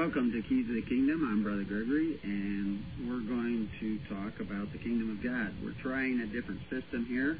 Welcome 0.00 0.32
to 0.32 0.40
Keys 0.48 0.64
of 0.64 0.80
the 0.80 0.88
Kingdom. 0.88 1.28
I'm 1.28 1.44
Brother 1.44 1.60
Gregory, 1.60 2.16
and 2.24 2.80
we're 3.04 3.20
going 3.20 3.68
to 3.84 4.00
talk 4.08 4.40
about 4.40 4.72
the 4.72 4.80
Kingdom 4.80 5.12
of 5.12 5.20
God. 5.20 5.52
We're 5.60 5.76
trying 5.84 6.24
a 6.24 6.26
different 6.32 6.64
system 6.72 7.04
here, 7.04 7.36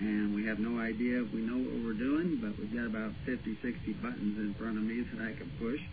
and 0.00 0.32
we 0.32 0.48
have 0.48 0.56
no 0.56 0.80
idea 0.80 1.20
if 1.20 1.28
we 1.36 1.44
know 1.44 1.60
what 1.60 1.84
we're 1.84 2.00
doing, 2.00 2.40
but 2.40 2.56
we've 2.56 2.72
got 2.72 2.88
about 2.88 3.12
50, 3.28 3.44
60 3.60 3.92
buttons 4.00 4.40
in 4.40 4.56
front 4.56 4.80
of 4.80 4.84
me 4.88 5.04
that 5.04 5.20
I 5.20 5.36
can 5.36 5.52
push, 5.60 5.84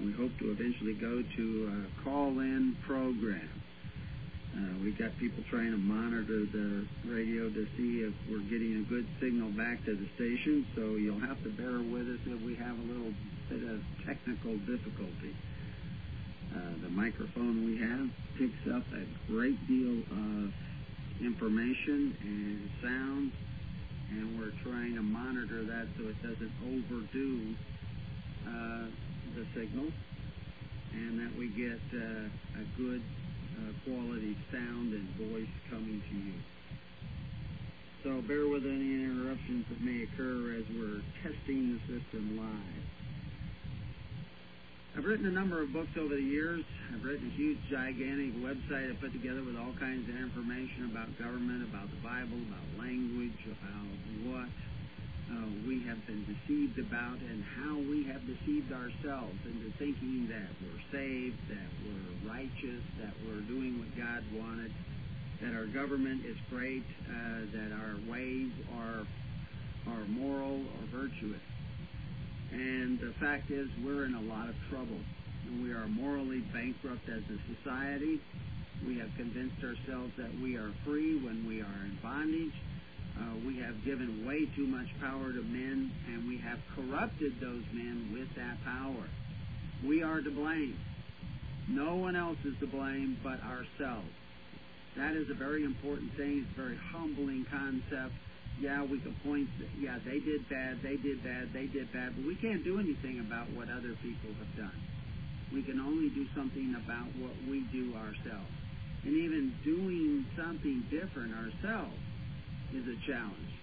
and 0.00 0.08
we 0.08 0.16
hope 0.16 0.32
to 0.40 0.48
eventually 0.48 0.96
go 0.96 1.20
to 1.20 1.44
a 1.76 1.78
call-in 2.00 2.80
program. 2.88 3.52
Uh, 4.56 4.80
we've 4.80 4.96
got 4.96 5.12
people 5.20 5.44
trying 5.52 5.76
to 5.76 5.82
monitor 5.82 6.48
the 6.48 6.88
radio 7.04 7.52
to 7.52 7.68
see 7.76 8.00
if 8.00 8.16
we're 8.32 8.48
getting 8.48 8.80
a 8.80 8.84
good 8.88 9.04
signal 9.20 9.52
back 9.52 9.84
to 9.84 9.92
the 9.92 10.08
station, 10.16 10.64
so 10.72 10.96
you'll 10.96 11.20
have 11.20 11.36
to 11.44 11.52
bear 11.52 11.84
with 11.84 12.08
us 12.08 12.22
if 12.32 12.40
we 12.40 12.56
have 12.56 12.80
a 12.80 12.86
little 12.88 13.12
bit 13.48 13.62
of 13.68 13.80
technical 14.06 14.56
difficulty. 14.58 15.34
Uh, 16.54 16.58
the 16.82 16.88
microphone 16.88 17.64
we 17.66 17.78
have 17.78 18.08
picks 18.38 18.74
up 18.74 18.84
a 18.92 19.04
great 19.30 19.58
deal 19.66 20.00
of 20.10 20.52
information 21.20 22.16
and 22.20 22.70
sound, 22.82 23.32
and 24.10 24.38
we're 24.38 24.54
trying 24.62 24.94
to 24.94 25.02
monitor 25.02 25.64
that 25.64 25.86
so 25.98 26.08
it 26.08 26.22
doesn't 26.22 26.52
overdo 26.62 27.54
uh, 28.46 28.86
the 29.36 29.46
signal 29.54 29.90
and 30.92 31.18
that 31.18 31.36
we 31.36 31.48
get 31.48 31.80
uh, 31.92 32.60
a 32.60 32.64
good 32.78 33.02
uh, 33.58 33.72
quality 33.84 34.36
sound 34.52 34.94
and 34.94 35.08
voice 35.30 35.50
coming 35.70 36.00
to 36.08 36.16
you. 36.16 36.34
So 38.04 38.22
bear 38.28 38.46
with 38.46 38.64
any 38.64 39.02
interruptions 39.02 39.66
that 39.70 39.80
may 39.80 40.04
occur 40.04 40.54
as 40.54 40.64
we're 40.76 41.02
testing 41.22 41.72
the 41.72 41.98
system 41.98 42.38
live. 42.38 43.03
I've 44.96 45.04
written 45.04 45.26
a 45.26 45.34
number 45.34 45.60
of 45.60 45.72
books 45.72 45.90
over 45.98 46.14
the 46.14 46.22
years. 46.22 46.62
I've 46.94 47.02
written 47.02 47.26
a 47.26 47.34
huge, 47.34 47.58
gigantic 47.68 48.30
website 48.38 48.86
I 48.86 48.94
put 49.02 49.10
together 49.10 49.42
with 49.42 49.58
all 49.58 49.74
kinds 49.74 50.06
of 50.08 50.14
information 50.14 50.86
about 50.86 51.10
government, 51.18 51.66
about 51.66 51.90
the 51.90 51.98
Bible, 51.98 52.38
about 52.46 52.62
language, 52.78 53.34
about 53.42 53.90
what 54.22 54.46
uh, 55.34 55.50
we 55.66 55.82
have 55.90 55.98
been 56.06 56.22
deceived 56.30 56.78
about 56.78 57.18
and 57.18 57.42
how 57.58 57.74
we 57.90 58.06
have 58.06 58.22
deceived 58.22 58.70
ourselves 58.70 59.34
into 59.50 59.74
thinking 59.82 60.30
that 60.30 60.46
we're 60.62 60.84
saved, 60.94 61.42
that 61.50 61.70
we're 61.82 62.30
righteous, 62.30 62.82
that 63.02 63.18
we're 63.26 63.42
doing 63.50 63.82
what 63.82 63.90
God 63.98 64.22
wanted, 64.30 64.70
that 65.42 65.58
our 65.58 65.66
government 65.74 66.22
is 66.22 66.38
great, 66.54 66.86
uh, 67.10 67.50
that 67.50 67.74
our 67.74 67.98
ways 68.06 68.52
are 68.78 69.02
are 69.90 70.06
moral 70.06 70.62
or 70.62 71.02
virtuous. 71.02 71.42
And 72.54 73.00
the 73.00 73.12
fact 73.18 73.50
is, 73.50 73.68
we're 73.84 74.04
in 74.04 74.14
a 74.14 74.20
lot 74.20 74.48
of 74.48 74.54
trouble. 74.70 75.00
We 75.60 75.72
are 75.72 75.88
morally 75.88 76.38
bankrupt 76.52 77.08
as 77.08 77.22
a 77.26 77.38
society. 77.54 78.20
We 78.86 78.98
have 78.98 79.10
convinced 79.16 79.58
ourselves 79.64 80.12
that 80.18 80.30
we 80.40 80.56
are 80.56 80.72
free 80.84 81.16
when 81.18 81.46
we 81.48 81.60
are 81.60 81.80
in 81.84 81.98
bondage. 82.00 82.54
Uh, 83.18 83.34
we 83.44 83.58
have 83.58 83.84
given 83.84 84.24
way 84.26 84.46
too 84.54 84.66
much 84.66 84.86
power 85.00 85.32
to 85.32 85.42
men, 85.42 85.90
and 86.08 86.28
we 86.28 86.38
have 86.38 86.58
corrupted 86.76 87.40
those 87.40 87.62
men 87.72 88.10
with 88.12 88.28
that 88.36 88.62
power. 88.64 89.08
We 89.84 90.02
are 90.04 90.20
to 90.20 90.30
blame. 90.30 90.78
No 91.68 91.96
one 91.96 92.14
else 92.14 92.38
is 92.44 92.54
to 92.60 92.66
blame 92.66 93.18
but 93.22 93.40
ourselves. 93.42 94.08
That 94.96 95.16
is 95.16 95.28
a 95.28 95.34
very 95.34 95.64
important 95.64 96.14
thing. 96.16 96.46
It's 96.46 96.58
a 96.58 96.62
very 96.62 96.78
humbling 96.92 97.46
concept. 97.50 98.14
Yeah, 98.60 98.84
we 98.84 99.00
can 99.00 99.14
point, 99.24 99.48
yeah, 99.78 99.98
they 100.06 100.20
did 100.20 100.48
bad, 100.48 100.78
they 100.82 100.96
did 100.96 101.22
bad, 101.24 101.52
they 101.52 101.66
did 101.66 101.92
bad, 101.92 102.14
but 102.16 102.24
we 102.24 102.36
can't 102.36 102.62
do 102.62 102.78
anything 102.78 103.18
about 103.20 103.50
what 103.50 103.68
other 103.68 103.98
people 104.00 104.30
have 104.38 104.56
done. 104.56 104.80
We 105.52 105.62
can 105.62 105.80
only 105.80 106.08
do 106.10 106.26
something 106.34 106.74
about 106.78 107.10
what 107.18 107.34
we 107.50 107.66
do 107.72 107.94
ourselves. 107.94 108.54
And 109.04 109.12
even 109.12 109.52
doing 109.64 110.24
something 110.36 110.84
different 110.90 111.34
ourselves 111.34 111.98
is 112.72 112.86
a 112.86 112.98
challenge 113.06 113.54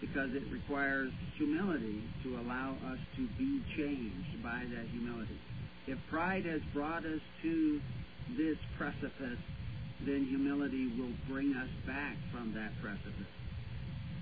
because 0.00 0.32
it 0.34 0.44
requires 0.52 1.12
humility 1.36 2.02
to 2.22 2.38
allow 2.40 2.76
us 2.92 2.98
to 3.16 3.26
be 3.36 3.62
changed 3.76 4.42
by 4.42 4.64
that 4.72 4.86
humility. 4.92 5.38
If 5.86 5.98
pride 6.08 6.44
has 6.46 6.60
brought 6.72 7.04
us 7.04 7.20
to 7.42 7.80
this 8.36 8.56
precipice, 8.78 9.40
then 10.06 10.24
humility 10.24 10.88
will 10.96 11.12
bring 11.28 11.54
us 11.54 11.68
back 11.86 12.16
from 12.32 12.54
that 12.54 12.72
precipice. 12.80 13.39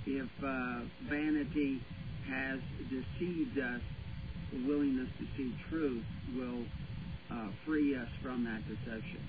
If 0.09 0.31
uh, 0.43 0.81
vanity 1.11 1.85
has 2.31 2.61
deceived 2.89 3.59
us, 3.59 3.83
the 4.51 4.67
willingness 4.67 5.11
to 5.19 5.27
see 5.37 5.53
truth 5.69 6.03
will 6.35 6.65
uh, 7.31 7.49
free 7.67 7.95
us 7.95 8.09
from 8.23 8.43
that 8.45 8.65
deception. 8.65 9.21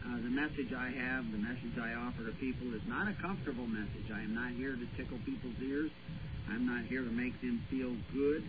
Uh, 0.00 0.16
the 0.24 0.32
message 0.32 0.72
I 0.72 0.88
have, 0.88 1.30
the 1.30 1.36
message 1.36 1.76
I 1.76 1.92
offer 1.92 2.24
to 2.24 2.32
people 2.40 2.72
is 2.72 2.80
not 2.88 3.08
a 3.08 3.14
comfortable 3.20 3.66
message. 3.66 4.08
I 4.08 4.22
am 4.22 4.34
not 4.34 4.52
here 4.52 4.72
to 4.72 4.86
tickle 4.96 5.18
people's 5.26 5.60
ears. 5.62 5.90
I'm 6.48 6.64
not 6.64 6.86
here 6.86 7.04
to 7.04 7.12
make 7.12 7.38
them 7.42 7.62
feel 7.68 7.92
good. 8.14 8.48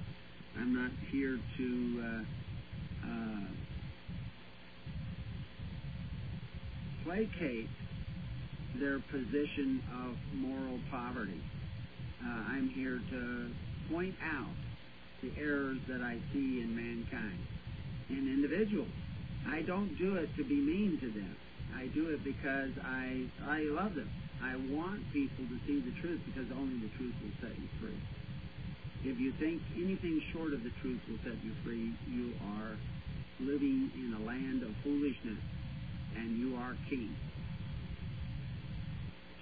I'm 0.57 0.73
not 0.73 0.91
here 1.11 1.37
to 1.57 1.67
uh, 1.99 2.23
uh, 3.11 3.47
placate 7.03 7.67
their 8.79 8.99
position 9.11 9.81
of 10.05 10.15
moral 10.33 10.79
poverty. 10.89 11.41
Uh, 12.23 12.43
I'm 12.49 12.69
here 12.69 13.01
to 13.11 13.51
point 13.91 14.15
out 14.23 14.55
the 15.21 15.31
errors 15.39 15.79
that 15.87 16.01
I 16.01 16.17
see 16.31 16.61
in 16.61 16.75
mankind, 16.75 17.39
in 18.09 18.27
individuals. 18.27 18.89
I 19.47 19.61
don't 19.61 19.97
do 19.97 20.15
it 20.15 20.29
to 20.37 20.43
be 20.43 20.55
mean 20.55 20.97
to 21.01 21.11
them. 21.11 21.35
I 21.75 21.87
do 21.87 22.09
it 22.09 22.23
because 22.23 22.71
I 22.83 23.25
I 23.45 23.61
love 23.63 23.95
them. 23.95 24.09
I 24.41 24.55
want 24.71 25.01
people 25.11 25.45
to 25.47 25.57
see 25.67 25.79
the 25.79 25.95
truth 26.01 26.21
because 26.25 26.51
only 26.51 26.79
the 26.79 26.91
truth 26.97 27.15
will 27.23 27.35
set 27.41 27.57
you 27.57 27.67
free. 27.79 27.99
If 29.03 29.19
you 29.19 29.33
think 29.39 29.61
anything 29.75 30.21
short 30.31 30.53
of 30.53 30.63
the 30.63 30.71
truth 30.81 30.99
will 31.09 31.19
set 31.23 31.35
you 31.43 31.51
free, 31.63 31.91
you 32.07 32.33
are 32.55 32.77
living 33.39 33.91
in 33.95 34.13
a 34.13 34.25
land 34.25 34.63
of 34.63 34.71
foolishness, 34.83 35.39
and 36.15 36.37
you 36.37 36.55
are 36.55 36.75
king. 36.89 37.15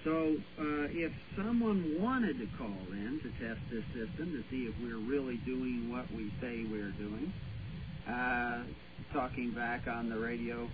So, 0.03 0.35
uh, 0.57 0.89
if 0.89 1.11
someone 1.37 2.01
wanted 2.01 2.39
to 2.39 2.47
call 2.57 2.81
in 2.91 3.19
to 3.21 3.29
test 3.37 3.61
this 3.69 3.85
system 3.93 4.33
to 4.33 4.41
see 4.49 4.65
if 4.65 4.73
we're 4.81 4.97
really 4.97 5.37
doing 5.45 5.91
what 5.91 6.09
we 6.11 6.33
say 6.41 6.65
we're 6.65 6.89
doing, 6.97 7.31
uh, 8.09 8.63
talking 9.13 9.51
back 9.51 9.85
on 9.87 10.09
the 10.09 10.17
radio, 10.17 10.67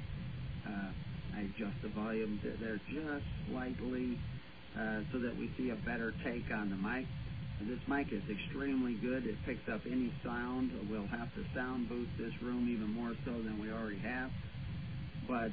uh, 0.65 0.91
I 1.35 1.41
adjust 1.41 1.75
the 1.83 1.89
volume 1.89 2.39
there 2.61 2.79
just 2.87 3.25
slightly 3.51 4.17
uh, 4.79 5.01
so 5.11 5.19
that 5.19 5.35
we 5.35 5.51
see 5.57 5.71
a 5.71 5.75
better 5.75 6.13
take 6.23 6.45
on 6.53 6.69
the 6.69 6.77
mic. 6.77 7.05
This 7.67 7.79
mic 7.87 8.13
is 8.13 8.23
extremely 8.31 8.93
good. 8.93 9.25
It 9.25 9.35
picks 9.45 9.67
up 9.67 9.81
any 9.85 10.13
sound. 10.23 10.71
We'll 10.89 11.07
have 11.07 11.33
to 11.35 11.43
sound 11.53 11.89
boost 11.89 12.11
this 12.17 12.33
room 12.41 12.69
even 12.69 12.93
more 12.93 13.13
so 13.25 13.31
than 13.31 13.59
we 13.59 13.71
already 13.71 13.99
have. 13.99 14.29
But 15.27 15.51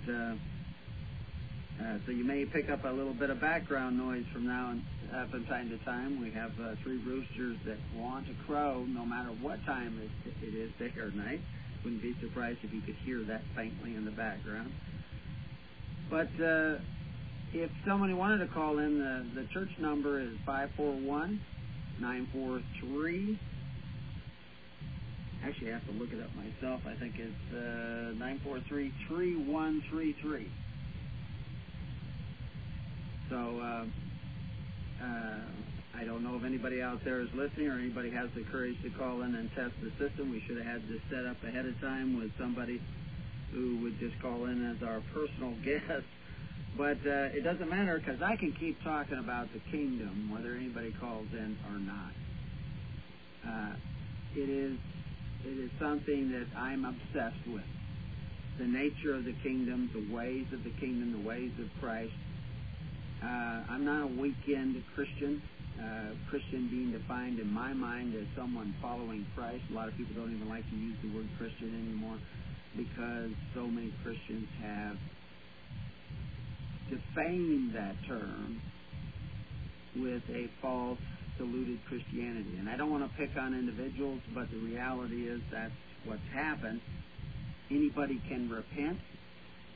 uh, 1.81 1.99
so 2.07 2.13
you 2.13 2.25
may 2.25 2.45
pick 2.45 2.71
up 2.71 2.85
a 2.85 2.89
little 2.89 3.15
bit 3.15 3.31
of 3.31 3.41
background 3.41 3.99
noise 3.99 4.25
from 4.33 4.47
now 4.47 4.71
and 4.71 4.83
uh, 5.13 5.27
from 5.29 5.45
time 5.47 5.71
to 5.71 5.79
time. 5.85 6.21
We 6.21 6.31
have 6.31 6.53
uh, 6.61 6.75
three 6.83 6.99
roosters 6.99 7.57
that 7.67 7.79
want 7.97 8.27
to 8.27 8.35
crow 8.47 8.85
no 8.89 9.05
matter 9.05 9.31
what 9.41 9.65
time 9.67 10.01
it, 10.01 10.33
it 10.43 10.55
is, 10.55 10.71
day 10.79 10.93
or 11.01 11.11
night. 11.11 11.41
Wouldn't 11.83 12.03
be 12.03 12.15
surprised 12.21 12.59
if 12.63 12.73
you 12.73 12.81
could 12.81 12.97
hear 13.05 13.23
that 13.25 13.43
faintly 13.57 13.95
in 13.97 14.05
the 14.05 14.11
background. 14.11 14.73
But 16.09 16.31
uh, 16.43 16.79
if 17.53 17.71
somebody 17.87 18.15
wanted 18.15 18.39
to 18.39 18.49
call 18.49 18.79
in, 18.79 18.99
the, 18.99 19.43
the 19.43 19.47
church 19.49 19.71
number 19.79 20.21
is 20.21 20.31
541 20.47 21.41
943. 22.01 23.39
Actually, 25.45 25.71
I 25.71 25.75
have 25.75 25.87
to 25.87 25.93
look 25.93 26.13
it 26.13 26.23
up 26.23 26.31
myself. 26.35 26.81
I 26.87 26.99
think 26.99 27.15
it's 27.19 27.55
uh, 27.55 28.17
943 28.19 28.93
3133. 29.09 30.51
So, 33.35 33.59
uh, 33.59 33.85
uh, 35.03 35.41
I 35.99 36.05
don't 36.05 36.23
know 36.23 36.37
if 36.37 36.45
anybody 36.45 36.81
out 36.81 37.03
there 37.05 37.21
is 37.21 37.29
listening 37.35 37.67
or 37.67 37.81
anybody 37.81 38.09
has 38.11 38.31
the 38.37 38.45
courage 38.45 38.81
to 38.83 38.91
call 38.91 39.23
in 39.23 39.35
and 39.35 39.51
test 39.57 39.73
the 39.83 39.91
system. 39.99 40.31
We 40.31 40.41
should 40.47 40.57
have 40.59 40.67
had 40.67 40.89
this 40.89 41.01
set 41.11 41.27
up 41.27 41.43
ahead 41.43 41.67
of 41.67 41.81
time 41.81 42.17
with 42.17 42.31
somebody 42.39 42.81
who 43.53 43.79
would 43.83 43.99
just 43.99 44.15
call 44.23 44.45
in 44.45 44.71
as 44.71 44.87
our 44.87 45.03
personal 45.13 45.51
guest. 45.65 46.07
But 46.79 46.99
uh, 47.03 47.35
it 47.35 47.43
doesn't 47.43 47.69
matter 47.69 47.99
because 47.99 48.23
I 48.23 48.37
can 48.37 48.53
keep 48.53 48.81
talking 48.85 49.19
about 49.19 49.53
the 49.53 49.59
kingdom 49.73 50.31
whether 50.33 50.55
anybody 50.55 50.95
calls 51.01 51.27
in 51.33 51.59
or 51.67 51.79
not. 51.81 52.13
It 54.37 54.49
is 54.49 54.79
it 55.45 55.59
is 55.59 55.71
something 55.81 56.31
that 56.31 56.47
I'm 56.57 56.85
obsessed 56.85 57.47
with. 57.49 57.67
The 58.59 58.67
nature 58.67 59.13
of 59.13 59.25
the 59.25 59.35
kingdom, 59.43 59.91
the 59.93 60.15
ways 60.15 60.47
of 60.53 60.63
the 60.63 60.71
kingdom, 60.71 61.21
the 61.21 61.29
ways 61.29 61.51
of 61.59 61.67
Christ. 61.81 62.13
Uh, 63.25 63.63
I'm 63.71 63.85
not 63.85 64.03
a 64.03 64.07
weekend 64.21 64.83
Christian. 64.95 65.41
Uh, 65.81 66.13
Christian 66.29 66.69
being 66.69 66.93
defined 66.93 67.41
in 67.41 67.51
my 67.51 67.73
mind 67.73 68.15
as 68.15 68.27
someone 68.37 68.75
following 68.83 69.27
Christ. 69.35 69.65
A 69.71 69.75
lot 69.75 69.89
of 69.89 69.97
people 69.97 70.15
don't 70.15 70.35
even 70.35 70.49
like 70.49 70.69
to 70.69 70.77
use 70.77 70.97
the 71.03 71.09
word 71.17 71.29
Christian 71.39 71.73
anymore 71.73 72.19
because 72.77 73.31
so 73.55 73.67
many 73.67 73.93
Christians 74.03 74.47
have 74.63 74.97
defamed 76.91 77.75
that 77.75 77.97
term 78.07 78.61
with 79.97 80.23
a 80.29 80.51
false, 80.61 80.99
diluted 81.39 81.79
Christianity. 81.89 82.57
And 82.59 82.69
I 82.69 82.77
don't 82.77 82.91
want 82.91 83.11
to 83.11 83.17
pick 83.17 83.37
on 83.39 83.55
individuals, 83.55 84.21
but 84.35 84.51
the 84.51 84.59
reality 84.59 85.27
is 85.29 85.41
that's 85.51 85.73
what's 86.05 86.29
happened. 86.33 86.81
Anybody 87.71 88.21
can 88.29 88.51
repent, 88.51 88.99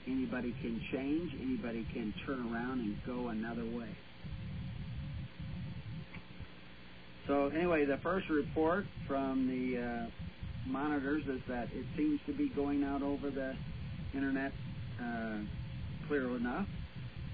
anybody 0.08 0.54
can 0.60 0.80
change, 0.92 1.32
anybody 1.40 1.86
can 1.92 2.14
turn 2.26 2.52
around 2.52 2.80
and 2.80 2.96
go 3.06 3.28
another 3.28 3.64
way. 3.64 3.88
So, 7.26 7.48
anyway, 7.48 7.84
the 7.84 7.98
first 7.98 8.28
report 8.30 8.86
from 9.06 9.46
the 9.46 9.82
uh, 9.82 10.06
monitors 10.66 11.24
is 11.26 11.42
that 11.48 11.68
it 11.72 11.84
seems 11.96 12.20
to 12.26 12.32
be 12.32 12.48
going 12.48 12.82
out 12.84 13.02
over 13.02 13.30
the 13.30 13.54
internet 14.14 14.52
uh, 15.02 15.38
clear 16.06 16.34
enough. 16.36 16.66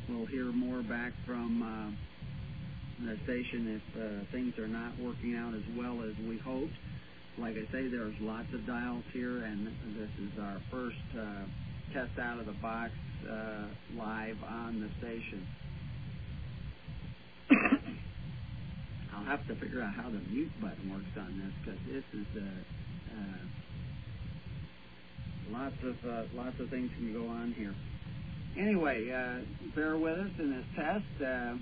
We'll 0.08 0.26
hear 0.26 0.46
more 0.46 0.82
back 0.82 1.12
from 1.24 1.62
uh, 1.62 3.06
the 3.06 3.16
station 3.24 3.80
if 3.80 4.02
uh, 4.02 4.32
things 4.32 4.58
are 4.58 4.68
not 4.68 4.98
working 5.00 5.36
out 5.36 5.54
as 5.54 5.62
well 5.76 6.02
as 6.02 6.12
we 6.28 6.38
hoped. 6.38 6.74
Like 7.38 7.54
I 7.54 7.70
say, 7.72 7.88
there's 7.88 8.14
lots 8.20 8.52
of 8.52 8.66
dials 8.66 9.04
here, 9.12 9.44
and 9.44 9.66
this 9.66 10.10
is 10.20 10.38
our 10.40 10.60
first 10.70 10.96
uh, 11.18 11.44
test 11.94 12.18
out 12.20 12.40
of 12.40 12.46
the 12.46 12.52
box 12.54 12.90
uh, 13.30 13.66
live 13.96 14.36
on 14.42 14.80
the 14.80 14.88
station. 14.98 15.46
I'll 19.14 19.24
have 19.24 19.46
to 19.46 19.54
figure 19.54 19.80
out 19.80 19.94
how 19.94 20.10
the 20.10 20.18
mute 20.28 20.50
button 20.60 20.90
works 20.90 21.16
on 21.16 21.38
this 21.38 21.52
because 21.64 21.80
this 21.86 22.02
is 22.20 22.26
uh, 22.36 22.40
uh, 23.16 23.38
lots 25.56 25.76
of 25.84 25.94
uh, 26.04 26.24
lots 26.34 26.58
of 26.58 26.68
things 26.68 26.90
can 26.96 27.12
go 27.12 27.28
on 27.28 27.54
here. 27.56 27.74
Anyway, 28.58 29.12
uh, 29.12 29.44
bear 29.76 29.96
with 29.96 30.18
us 30.18 30.30
in 30.40 30.50
this 30.50 30.66
test. 30.74 31.22
Uh, 31.24 31.54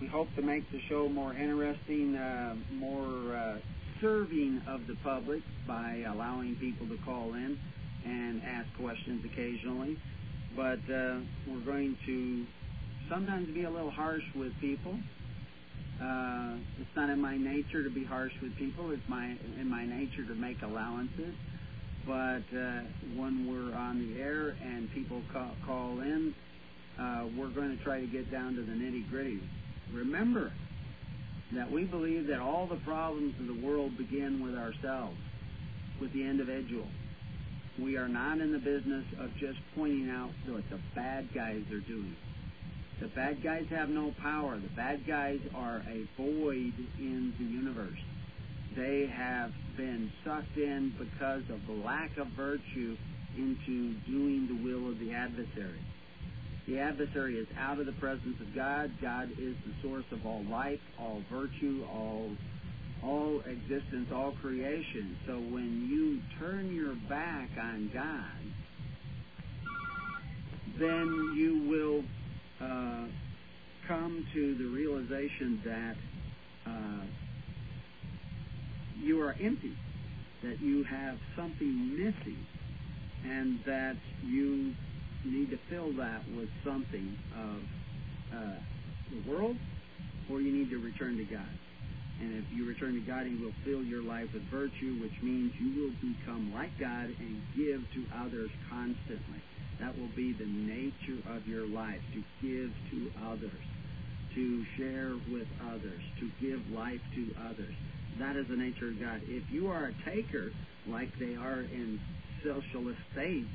we 0.00 0.08
hope 0.08 0.26
to 0.34 0.42
make 0.42 0.68
the 0.72 0.80
show 0.88 1.08
more 1.08 1.32
interesting, 1.32 2.18
more 2.72 3.60
serving 4.00 4.60
of 4.66 4.88
the 4.88 4.96
public 5.04 5.42
by 5.68 6.02
allowing 6.08 6.56
people 6.56 6.88
to 6.88 6.98
call 7.04 7.34
in 7.34 7.56
and 8.04 8.42
ask 8.44 8.66
questions 8.78 9.24
occasionally. 9.24 9.98
But 10.56 10.80
uh, 10.92 11.18
we're 11.48 11.64
going 11.64 11.96
to 12.06 12.46
sometimes 13.08 13.48
be 13.48 13.64
a 13.64 13.70
little 13.70 13.90
harsh 13.90 14.24
with 14.34 14.52
people. 14.60 14.96
Uh, 16.00 16.54
it's 16.80 16.96
not 16.96 17.10
in 17.10 17.20
my 17.20 17.36
nature 17.36 17.82
to 17.82 17.90
be 17.90 18.04
harsh 18.04 18.32
with 18.42 18.56
people. 18.56 18.90
It's 18.90 19.08
my 19.08 19.36
in 19.60 19.68
my 19.68 19.84
nature 19.84 20.24
to 20.24 20.34
make 20.34 20.62
allowances. 20.62 21.34
But 22.06 22.44
uh, 22.54 22.82
when 23.16 23.46
we're 23.48 23.74
on 23.74 23.98
the 23.98 24.20
air 24.20 24.56
and 24.62 24.92
people 24.92 25.22
call, 25.32 25.52
call 25.64 26.00
in, 26.00 26.34
uh, 27.00 27.26
we're 27.36 27.48
going 27.48 27.76
to 27.76 27.82
try 27.82 28.00
to 28.00 28.06
get 28.06 28.30
down 28.30 28.54
to 28.56 28.62
the 28.62 28.72
nitty 28.72 29.08
gritty. 29.08 29.40
Remember 29.92 30.52
that 31.52 31.70
we 31.70 31.84
believe 31.84 32.26
that 32.26 32.40
all 32.40 32.66
the 32.66 32.76
problems 32.76 33.34
of 33.40 33.46
the 33.46 33.66
world 33.66 33.96
begin 33.96 34.42
with 34.42 34.54
ourselves, 34.54 35.16
with 36.00 36.12
the 36.12 36.22
individual. 36.22 36.86
We 37.78 37.96
are 37.96 38.08
not 38.08 38.40
in 38.40 38.52
the 38.52 38.58
business 38.58 39.04
of 39.18 39.30
just 39.40 39.58
pointing 39.74 40.08
out 40.08 40.30
what 40.46 40.62
the 40.70 40.78
bad 40.94 41.28
guys 41.34 41.62
are 41.72 41.80
doing. 41.80 42.14
The 43.00 43.08
bad 43.08 43.42
guys 43.42 43.66
have 43.70 43.88
no 43.88 44.14
power. 44.22 44.56
The 44.56 44.68
bad 44.76 45.06
guys 45.06 45.40
are 45.54 45.82
a 45.88 46.06
void 46.16 46.72
in 46.98 47.34
the 47.38 47.44
universe. 47.44 47.98
They 48.76 49.06
have 49.12 49.52
been 49.76 50.12
sucked 50.24 50.56
in 50.56 50.94
because 50.98 51.42
of 51.50 51.66
the 51.66 51.84
lack 51.84 52.16
of 52.16 52.28
virtue 52.36 52.96
into 53.36 53.94
doing 54.06 54.46
the 54.46 54.62
will 54.64 54.90
of 54.90 55.00
the 55.00 55.12
adversary. 55.12 55.80
The 56.68 56.78
adversary 56.78 57.38
is 57.38 57.48
out 57.58 57.80
of 57.80 57.86
the 57.86 57.92
presence 57.92 58.40
of 58.40 58.54
God. 58.54 58.92
God 59.02 59.30
is 59.32 59.56
the 59.66 59.74
source 59.82 60.04
of 60.12 60.24
all 60.24 60.44
life, 60.44 60.80
all 60.98 61.22
virtue, 61.30 61.84
all 61.92 62.30
all 63.04 63.40
existence, 63.40 64.08
all 64.12 64.32
creation. 64.40 65.16
So 65.26 65.34
when 65.34 65.88
you 65.90 66.20
turn 66.38 66.74
your 66.74 66.94
back 67.08 67.50
on 67.60 67.90
God, 67.92 68.40
then 70.78 71.34
you 71.36 71.68
will 71.68 72.02
uh, 72.60 73.06
come 73.86 74.26
to 74.32 74.54
the 74.56 74.64
realization 74.66 75.60
that 75.64 75.96
uh, 76.66 77.04
you 79.00 79.20
are 79.22 79.36
empty, 79.40 79.76
that 80.42 80.60
you 80.60 80.84
have 80.84 81.18
something 81.36 81.96
missing, 81.96 82.46
and 83.24 83.60
that 83.66 83.96
you 84.22 84.72
need 85.24 85.50
to 85.50 85.58
fill 85.70 85.92
that 85.94 86.22
with 86.36 86.48
something 86.64 87.16
of 87.36 88.36
uh, 88.36 88.58
the 89.10 89.30
world, 89.30 89.56
or 90.30 90.40
you 90.40 90.52
need 90.52 90.70
to 90.70 90.78
return 90.78 91.16
to 91.16 91.24
God. 91.24 91.48
And 92.20 92.36
if 92.36 92.44
you 92.52 92.66
return 92.66 92.94
to 92.94 93.00
God, 93.00 93.26
He 93.26 93.36
will 93.36 93.54
fill 93.64 93.82
your 93.82 94.02
life 94.02 94.28
with 94.32 94.42
virtue, 94.50 95.00
which 95.00 95.14
means 95.22 95.52
you 95.58 95.82
will 95.82 95.94
become 96.00 96.52
like 96.54 96.78
God 96.78 97.10
and 97.18 97.42
give 97.56 97.82
to 97.94 98.04
others 98.16 98.50
constantly. 98.70 99.42
That 99.80 99.98
will 99.98 100.10
be 100.14 100.32
the 100.32 100.46
nature 100.46 101.18
of 101.34 101.46
your 101.48 101.66
life, 101.66 102.00
to 102.14 102.22
give 102.40 102.70
to 102.90 103.10
others, 103.26 103.64
to 104.34 104.64
share 104.76 105.14
with 105.32 105.48
others, 105.66 106.02
to 106.20 106.30
give 106.40 106.60
life 106.70 107.00
to 107.16 107.34
others. 107.50 107.74
That 108.18 108.36
is 108.36 108.46
the 108.46 108.56
nature 108.56 108.88
of 108.88 109.00
God. 109.00 109.22
If 109.26 109.50
you 109.50 109.68
are 109.70 109.86
a 109.86 110.10
taker, 110.10 110.52
like 110.86 111.10
they 111.18 111.34
are 111.34 111.60
in 111.60 112.00
socialist 112.44 113.00
states, 113.12 113.50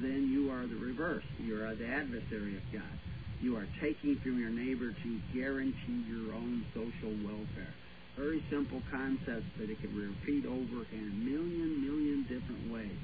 then 0.00 0.30
you 0.32 0.50
are 0.50 0.66
the 0.66 0.76
reverse. 0.76 1.24
You 1.38 1.62
are 1.62 1.74
the 1.74 1.86
adversary 1.86 2.56
of 2.56 2.62
God. 2.72 2.96
You 3.42 3.56
are 3.56 3.66
taking 3.80 4.16
from 4.16 4.38
your 4.38 4.50
neighbor 4.50 4.92
to 4.92 5.20
guarantee 5.34 6.04
your 6.08 6.34
own 6.34 6.64
social 6.72 7.12
welfare. 7.24 7.74
Very 8.20 8.44
simple 8.50 8.82
concept 8.90 9.46
that 9.58 9.70
it 9.70 9.80
can 9.80 9.96
repeat 9.96 10.44
over 10.44 10.84
in 10.92 11.08
a 11.08 11.24
million, 11.24 11.80
million 11.80 12.22
different 12.28 12.70
ways. 12.70 13.00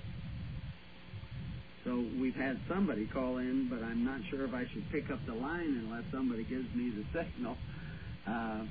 So 1.84 2.04
we've 2.20 2.36
had 2.36 2.60
somebody 2.68 3.06
call 3.06 3.38
in, 3.38 3.68
but 3.70 3.82
I'm 3.82 4.04
not 4.04 4.20
sure 4.28 4.44
if 4.44 4.52
I 4.52 4.66
should 4.74 4.84
pick 4.92 5.10
up 5.10 5.24
the 5.24 5.32
line 5.32 5.86
unless 5.86 6.04
somebody 6.12 6.44
gives 6.44 6.68
me 6.74 6.90
the 6.90 7.04
signal. 7.24 7.56
Uh, 8.26 8.64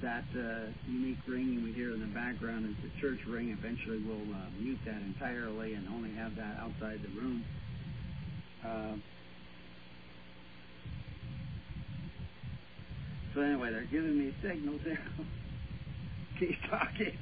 that 0.00 0.22
uh, 0.38 0.70
unique 0.86 1.18
ringing 1.26 1.64
we 1.64 1.72
hear 1.72 1.92
in 1.92 1.98
the 1.98 2.14
background 2.14 2.66
is 2.70 2.76
the 2.88 3.00
church 3.00 3.18
ring. 3.26 3.50
Eventually, 3.50 3.98
we'll 3.98 4.36
uh, 4.36 4.46
mute 4.60 4.78
that 4.86 5.02
entirely 5.02 5.74
and 5.74 5.88
only 5.88 6.14
have 6.14 6.36
that 6.36 6.58
outside 6.60 7.00
the 7.02 7.20
room. 7.20 7.44
Uh, 8.64 8.94
so 13.34 13.40
anyway, 13.40 13.72
they're 13.72 13.82
giving 13.90 14.16
me 14.16 14.32
signals 14.40 14.80
here. 14.84 15.02
Keep 16.38 16.56
talking. 16.70 17.18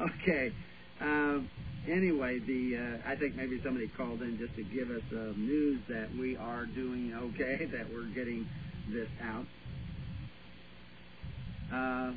okay. 0.00 0.52
Um, 1.00 1.50
anyway, 1.88 2.38
the 2.38 2.76
uh, 2.76 3.10
I 3.10 3.16
think 3.16 3.36
maybe 3.36 3.60
somebody 3.62 3.88
called 3.88 4.22
in 4.22 4.38
just 4.38 4.54
to 4.56 4.62
give 4.62 4.90
us 4.90 5.02
uh, 5.12 5.32
news 5.36 5.80
that 5.88 6.08
we 6.18 6.36
are 6.36 6.66
doing 6.66 7.14
okay, 7.14 7.66
that 7.72 7.92
we're 7.92 8.06
getting 8.14 8.48
this 8.90 9.08
out. 9.22 9.46
Uh, 11.72 12.12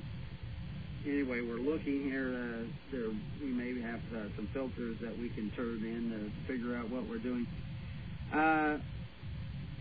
anyway, 1.05 1.41
we're 1.41 1.59
looking 1.59 2.03
here. 2.03 2.29
Uh, 2.33 2.65
there, 2.91 3.09
we 3.41 3.47
maybe 3.47 3.81
have 3.81 4.01
uh, 4.15 4.23
some 4.35 4.47
filters 4.53 4.97
that 5.01 5.17
we 5.17 5.29
can 5.29 5.51
turn 5.51 5.83
in 5.83 6.11
to 6.11 6.47
figure 6.51 6.75
out 6.77 6.89
what 6.89 7.07
we're 7.07 7.17
doing. 7.17 7.47
Uh, 8.33 8.77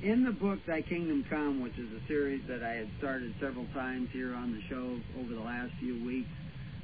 in 0.02 0.24
the 0.24 0.32
book 0.32 0.60
Thy 0.66 0.82
Kingdom 0.82 1.24
Come, 1.28 1.62
which 1.62 1.78
is 1.78 1.88
a 1.92 2.06
series 2.06 2.42
that 2.48 2.62
I 2.62 2.74
had 2.74 2.88
started 2.98 3.34
several 3.40 3.64
times 3.72 4.10
here 4.12 4.34
on 4.34 4.52
the 4.52 4.60
show 4.68 5.00
over 5.18 5.32
the 5.32 5.40
last 5.40 5.72
few 5.80 5.96
weeks, 6.04 6.28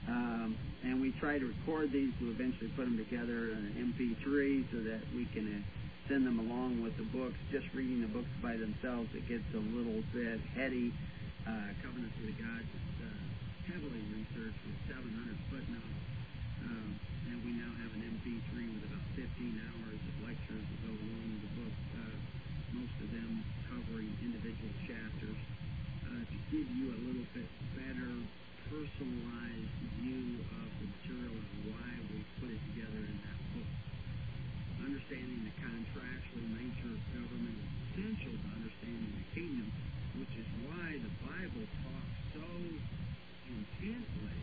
um, 0.09 0.57
and 0.83 1.01
we 1.01 1.13
try 1.21 1.39
to 1.39 1.45
record 1.45 1.93
these 1.93 2.13
to 2.21 2.31
eventually 2.31 2.73
put 2.73 2.89
them 2.89 2.97
together 2.97 3.53
in 3.53 3.69
an 3.69 3.75
MP3 3.93 4.65
so 4.73 4.81
that 4.89 5.05
we 5.15 5.29
can 5.37 5.45
uh, 5.45 6.09
send 6.09 6.25
them 6.27 6.41
along 6.41 6.83
with 6.83 6.97
the 6.97 7.05
books. 7.13 7.37
Just 7.53 7.69
reading 7.77 8.01
the 8.01 8.09
books 8.09 8.33
by 8.41 8.57
themselves, 8.57 9.13
it 9.13 9.29
gets 9.29 9.45
a 9.53 9.61
little 9.61 10.01
bit 10.17 10.41
heady. 10.57 10.93
Uh, 11.45 11.75
Covenant 11.85 12.17
of 12.17 12.25
the 12.27 12.37
Gods 12.41 12.65
is 12.65 12.89
uh, 13.03 13.13
heavily 13.69 14.03
researched 14.09 14.63
with 14.65 14.79
700 14.89 15.37
footnotes, 15.53 16.01
um, 16.65 16.97
and 17.29 17.37
we 17.45 17.53
now 17.61 17.71
have 17.77 17.93
an 17.93 18.03
MP3 18.09 18.73
with 18.73 18.89
about 18.89 19.05
15 19.15 19.27
hours 19.69 20.01
of 20.01 20.15
lectures 20.25 20.65
that 20.65 20.81
go 20.87 20.95
along 20.97 21.27
with 21.35 21.43
the 21.45 21.53
book, 21.61 21.77
uh, 21.99 22.32
most 22.73 22.97
of 23.05 23.09
them 23.13 23.45
covering 23.69 24.11
individual 24.25 24.73
chapters, 24.89 25.41
uh, 26.09 26.23
to 26.25 26.37
give 26.53 26.69
you 26.73 26.93
a 26.93 26.99
little 27.09 27.29
bit 27.37 27.49
better 27.77 28.13
personalized 28.73 29.73
view 30.01 30.41
of 30.41 30.69
the 30.81 30.87
material 30.89 31.37
and 31.37 31.61
why 31.69 31.91
we 32.09 32.19
put 32.41 32.49
it 32.49 32.63
together 32.73 33.01
in 33.05 33.17
that 33.21 33.41
book. 33.53 33.71
Understanding 34.81 35.45
the 35.45 35.55
contractual 35.61 36.47
nature 36.57 36.93
of 36.97 37.01
government 37.13 37.57
is 37.61 37.71
essential 37.93 38.33
to 38.33 38.49
understanding 38.57 39.13
the 39.13 39.27
kingdom 39.37 39.69
which 40.21 40.35
is 40.37 40.49
why 40.69 40.93
the 41.01 41.13
Bible 41.25 41.67
talks 41.85 42.17
so 42.37 42.49
intently 43.49 44.41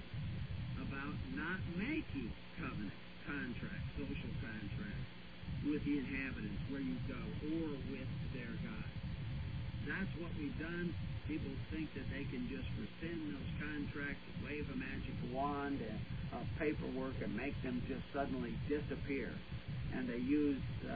about 0.81 1.13
not 1.37 1.61
making 1.77 2.33
covenant 2.57 2.97
contracts, 3.25 3.89
social 3.93 4.33
contracts 4.41 5.09
with 5.69 5.85
the 5.85 6.01
inhabitants 6.01 6.61
where 6.73 6.81
you 6.81 6.97
go 7.05 7.21
or 7.53 7.69
with 7.93 8.09
their 8.39 8.55
God. 8.63 8.89
That's 9.87 10.13
what 10.23 10.31
we've 10.39 10.55
done. 10.59 10.95
People 11.27 11.51
think 11.71 11.91
that 11.93 12.07
they 12.09 12.23
can 12.31 12.47
just 12.49 12.65
rescind 12.79 13.35
those 13.35 13.51
contracts, 13.59 14.23
wave 14.41 14.65
a 14.71 14.77
magic 14.79 15.13
wand 15.35 15.77
and 15.83 15.99
uh, 16.33 16.41
paperwork, 16.57 17.13
and 17.21 17.35
make 17.35 17.53
them 17.61 17.83
just 17.87 18.01
suddenly 18.15 18.55
disappear. 18.67 19.29
And 19.93 20.07
they 20.07 20.17
use 20.17 20.61
uh, 20.87 20.95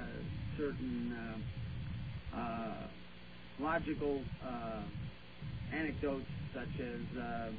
certain 0.57 1.13
uh, 1.13 2.37
uh 2.37 2.87
logical 3.59 4.21
uh, 4.43 4.81
anecdotes 5.71 6.25
such 6.53 6.81
as 6.81 7.17
uh, 7.17 7.49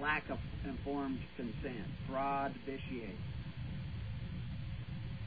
lack 0.00 0.28
of 0.30 0.38
informed 0.64 1.18
consent, 1.36 1.86
fraud, 2.08 2.54
vitiate. 2.66 3.16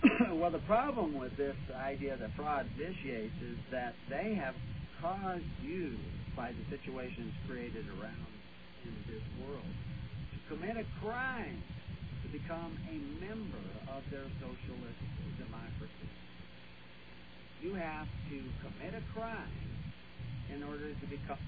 well, 0.34 0.52
the 0.52 0.64
problem 0.68 1.18
with 1.18 1.36
this 1.38 1.56
idea 1.76 2.18
that 2.18 2.30
fraud 2.36 2.66
vitiates 2.78 3.36
is 3.42 3.58
that 3.72 3.96
they 4.10 4.36
have 4.36 4.56
caused 5.02 5.44
you, 5.64 5.96
by 6.36 6.52
the 6.52 6.78
situations 6.78 7.32
created 7.48 7.86
around 7.98 8.34
in 8.84 8.94
this 9.08 9.24
world, 9.42 9.74
to 10.34 10.56
commit 10.56 10.78
a 10.78 10.86
crime 11.02 11.62
to 12.24 12.28
become 12.30 12.78
a 12.92 12.98
member 13.24 13.66
of 13.96 14.04
their 14.12 14.26
socialist 14.42 15.00
democracy. 15.40 16.12
You 17.62 17.74
have 17.76 18.08
to 18.30 18.38
commit 18.62 18.94
a 18.94 19.04
crime 19.18 19.66
in 20.54 20.62
order 20.64 20.94
to 20.94 21.06
become 21.08 21.40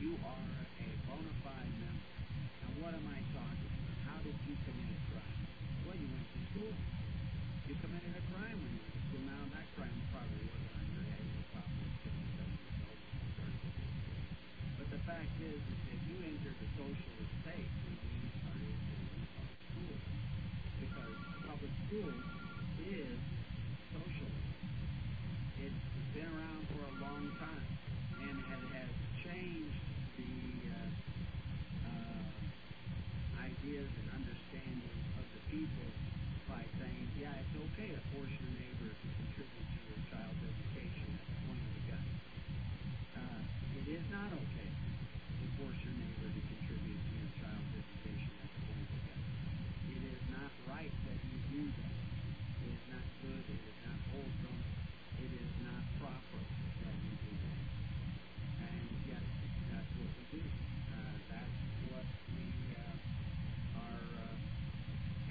you 0.00 0.16
are 0.24 0.48
a 0.80 0.88
bona 1.04 1.34
fide 1.44 1.76
member. 1.76 2.08
Now, 2.64 2.72
what 2.80 2.92
am 2.96 3.04
I 3.04 3.20
talking 3.36 3.68
about? 3.68 4.00
How 4.08 4.16
did 4.24 4.32
you 4.48 4.56
commit 4.64 4.88
a 4.88 5.00
crime? 5.12 5.44
Well, 5.84 5.96
you 6.00 6.08
went 6.08 6.24
to 6.24 6.40
school. 6.48 6.72
You 7.68 7.74
committed 7.84 8.16
a 8.16 8.24
crime 8.32 8.56
when 8.64 8.70
you 8.72 8.80
went 8.80 8.96
to 8.96 9.02
school. 9.12 9.22
Now, 9.28 9.44
that 9.52 9.66
crime 9.76 9.92
probably 10.08 10.40
wasn't 10.48 10.72
on 10.72 10.86
your 10.88 11.04
head. 11.04 11.20
You 11.20 11.42
probably 11.52 11.88
But 14.80 14.88
the 14.88 15.00
fact 15.04 15.32
is, 15.44 15.60
is 15.60 15.80
that 15.84 16.00
you 16.08 16.16
entered 16.32 16.56
the 16.64 16.68
socialist 16.80 17.32
state 17.44 17.68
when 17.84 17.94
you 18.08 18.24
started 18.40 18.72
in 18.88 19.00
public 19.36 19.60
school. 19.68 19.96
Because 20.80 21.16
public 21.44 21.72
school 21.92 22.12
is 22.88 23.20
socialist. 23.92 24.48
It's 25.60 25.84
been 26.16 26.28
around 26.32 26.62
for 26.72 26.80
a 26.88 26.92
long 27.04 27.28
time 27.36 27.73
changed 29.44 29.84
the 30.16 30.72
uh, 30.72 30.88
uh, 31.84 32.32
ideas 33.44 33.90
and 33.92 34.08
understanding 34.16 34.96
of 35.20 35.26
the 35.36 35.42
people 35.52 35.88
by 36.48 36.64
saying, 36.80 37.04
yeah, 37.20 37.36
it's 37.44 37.52
okay 37.52 37.92
to 37.92 38.00
force 38.16 38.32
your 38.40 38.52
neighbor 38.56 38.88
to 38.88 39.08
contribute 39.20 39.68
to 39.68 39.80
your 39.84 40.00
child's 40.08 40.40
education 40.48 41.08
at 41.20 41.26
the 41.28 41.36
point 41.44 41.60
of 41.60 41.72
the 41.76 41.84
gun. 41.92 42.06
Uh, 43.20 43.40
it 43.84 43.86
is 43.92 44.04
not 44.08 44.32
okay 44.32 44.70
to 44.72 45.44
force 45.60 45.76
your 45.84 45.96
neighbor 46.00 46.28
to 46.32 46.42
contribute 46.48 47.00
to 47.04 47.12
your 47.12 47.32
child's 47.36 47.72
education 47.84 48.32
at 48.40 48.48
the 48.48 48.60
point 48.64 48.80
of 48.80 48.90
the 48.96 49.02
gun. 49.12 49.20
It 49.92 50.02
is 50.08 50.22
not 50.32 50.50
right 50.72 50.94
that 51.04 51.18
you 51.20 51.36
do 51.52 51.62
that. 51.84 51.96
It 52.64 52.70
is 52.80 52.84
not 52.88 53.04
good. 53.20 53.44
It 53.44 53.60
is 53.60 53.78
not 53.84 53.98
wholesome. 54.08 54.60
It 55.20 55.32
is 55.36 55.52
not 55.60 55.84
proper 56.00 56.40
that 56.40 56.96
you 56.96 57.12
do 57.28 57.32
that. 57.44 57.60
And 58.64 58.88
yet, 59.08 59.24
that's 59.72 59.92
what 60.00 60.10
we 60.16 60.24
do. 60.38 60.42
Uh, 60.90 61.16
that's 61.28 61.58
what 61.92 62.06
we 62.34 62.46
uh, 62.76 63.80
are 63.80 64.06
uh, 64.24 64.36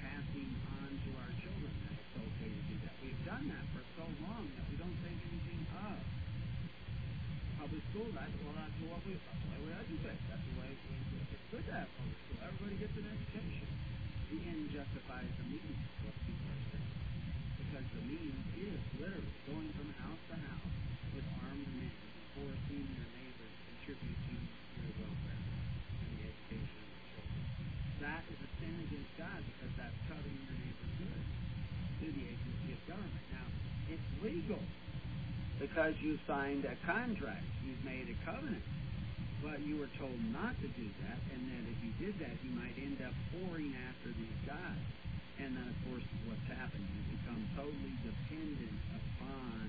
passing 0.02 0.50
on 0.80 0.88
to 0.94 1.10
our 1.20 1.32
children. 1.42 1.72
That 1.84 1.94
it's 1.98 2.16
okay 2.16 2.50
to 2.50 2.62
do 2.68 2.76
that. 2.86 2.94
We've 3.02 3.24
done 3.26 3.44
that 3.52 3.64
for 3.74 3.82
so 3.98 4.04
long 4.24 4.44
that 4.56 4.64
we 4.70 4.76
don't 4.80 4.96
think 5.04 5.18
anything 5.20 5.62
of. 5.74 5.98
Public 7.60 7.82
school, 7.92 8.08
that's 8.12 8.34
well, 8.44 8.56
that's 8.56 8.78
what 8.84 9.00
we, 9.08 9.16
that's 9.16 9.40
the 9.40 9.48
way 9.52 9.60
we 9.64 9.70
educate. 9.72 10.20
That's 10.28 10.44
the 10.44 10.56
way 10.60 10.70
we, 10.74 10.94
it's 11.32 11.48
good 11.48 11.64
to 11.64 11.72
have 11.72 11.88
public 11.96 12.18
school. 12.28 12.38
Everybody 12.44 12.76
gets 12.76 12.94
an 12.98 13.06
education. 13.08 13.68
The 14.28 14.38
end 14.50 14.62
justifies 14.74 15.30
the 15.38 15.46
means, 15.48 15.78
what 16.04 16.16
people 16.28 16.48
are 16.50 16.64
saying. 16.74 16.92
Because 17.62 17.86
the 17.94 18.04
means 18.04 18.44
is 18.58 18.80
literally 18.98 19.36
going 19.48 19.70
from 19.78 19.88
house 20.02 20.22
to 20.28 20.36
house 20.36 20.76
with 21.14 21.24
armed 21.46 21.70
men 21.78 22.04
forcing 22.34 22.86
your 22.98 23.08
neighbors 23.14 23.54
to 23.54 23.62
contribute 23.78 24.18
to 24.26 24.34
your 24.74 24.90
welfare 24.98 25.38
and 25.38 26.10
the 26.18 26.22
education 26.26 26.76
of 26.82 26.88
your 26.90 27.04
children. 27.14 27.42
That 28.02 28.22
is 28.26 28.38
a 28.42 28.50
sin 28.58 28.74
against 28.90 29.12
God 29.14 29.40
because 29.54 29.72
that's 29.78 29.98
cutting 30.10 30.34
your 30.34 30.56
neighbor's 30.58 30.94
good 30.98 31.24
to 32.02 32.06
the 32.10 32.24
agency 32.26 32.68
of 32.74 32.80
government. 32.90 33.26
Now, 33.30 33.46
legal 34.24 34.58
because 35.60 35.94
you 36.00 36.18
signed 36.26 36.64
a 36.64 36.74
contract, 36.88 37.44
you've 37.62 37.84
made 37.84 38.08
a 38.08 38.16
covenant. 38.24 38.64
But 39.44 39.60
you 39.60 39.76
were 39.76 39.92
told 40.00 40.16
not 40.32 40.56
to 40.56 40.68
do 40.72 40.88
that, 41.04 41.20
and 41.36 41.40
that 41.52 41.64
if 41.68 41.78
you 41.84 41.92
did 42.00 42.16
that, 42.24 42.32
you 42.40 42.50
might 42.56 42.72
end 42.80 42.96
up 43.04 43.12
whoring 43.36 43.76
after 43.92 44.08
these 44.16 44.40
guys. 44.48 44.84
And 45.36 45.52
then, 45.52 45.68
of 45.68 45.76
course, 45.84 46.06
what's 46.24 46.48
happened? 46.48 46.80
You 46.80 47.02
become 47.20 47.42
totally 47.52 47.96
dependent 48.00 48.80
upon 48.96 49.68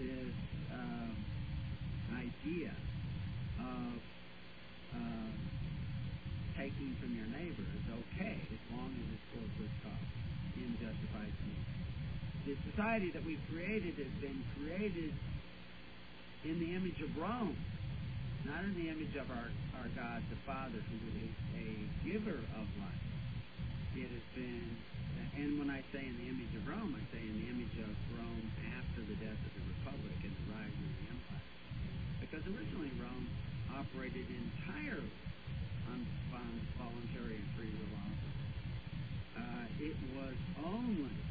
this 0.00 0.34
uh, 0.72 1.12
idea 2.16 2.72
of 3.60 4.00
uh, 4.96 5.30
taking 6.56 6.96
from 6.96 7.12
your 7.12 7.28
neighbor 7.28 7.66
is 7.66 7.86
okay 7.92 8.40
as 8.40 8.62
long 8.72 8.88
as 8.88 9.06
it's 9.12 9.26
for 9.36 9.44
good 9.60 9.74
cause 9.84 10.10
in 10.56 10.72
justified 10.80 11.32
means. 11.44 11.71
The 12.42 12.58
society 12.74 13.14
that 13.14 13.22
we've 13.22 13.42
created 13.54 13.94
has 14.02 14.14
been 14.18 14.42
created 14.58 15.14
in 16.42 16.58
the 16.58 16.74
image 16.74 16.98
of 16.98 17.14
Rome, 17.14 17.54
not 18.42 18.66
in 18.66 18.74
the 18.74 18.90
image 18.90 19.14
of 19.14 19.30
our, 19.30 19.46
our 19.78 19.86
God 19.94 20.26
the 20.26 20.34
Father, 20.42 20.82
who 20.82 20.98
is 21.22 21.30
a 21.54 21.70
giver 22.02 22.42
of 22.58 22.66
life. 22.82 23.06
It 23.94 24.10
has 24.10 24.26
been, 24.34 24.74
and 25.38 25.62
when 25.62 25.70
I 25.70 25.86
say 25.94 26.02
in 26.02 26.18
the 26.18 26.26
image 26.26 26.50
of 26.58 26.66
Rome, 26.66 26.98
I 26.98 27.04
say 27.14 27.22
in 27.22 27.46
the 27.46 27.46
image 27.46 27.78
of 27.78 27.94
Rome 28.18 28.46
after 28.74 29.06
the 29.06 29.14
death 29.22 29.38
of 29.38 29.52
the 29.54 29.64
Republic 29.78 30.18
and 30.26 30.34
the 30.34 30.46
rise 30.50 30.74
of 30.74 30.90
the 30.98 31.06
Empire. 31.14 31.46
Because 32.26 32.42
originally 32.50 32.90
Rome 32.98 33.30
operated 33.70 34.26
entirely 34.26 35.14
on, 35.86 36.02
voluntary 36.74 37.38
and 37.38 37.48
free 37.54 37.70
will. 37.70 37.92
Uh, 39.38 39.66
it 39.78 39.96
was 40.18 40.34
only 40.66 41.21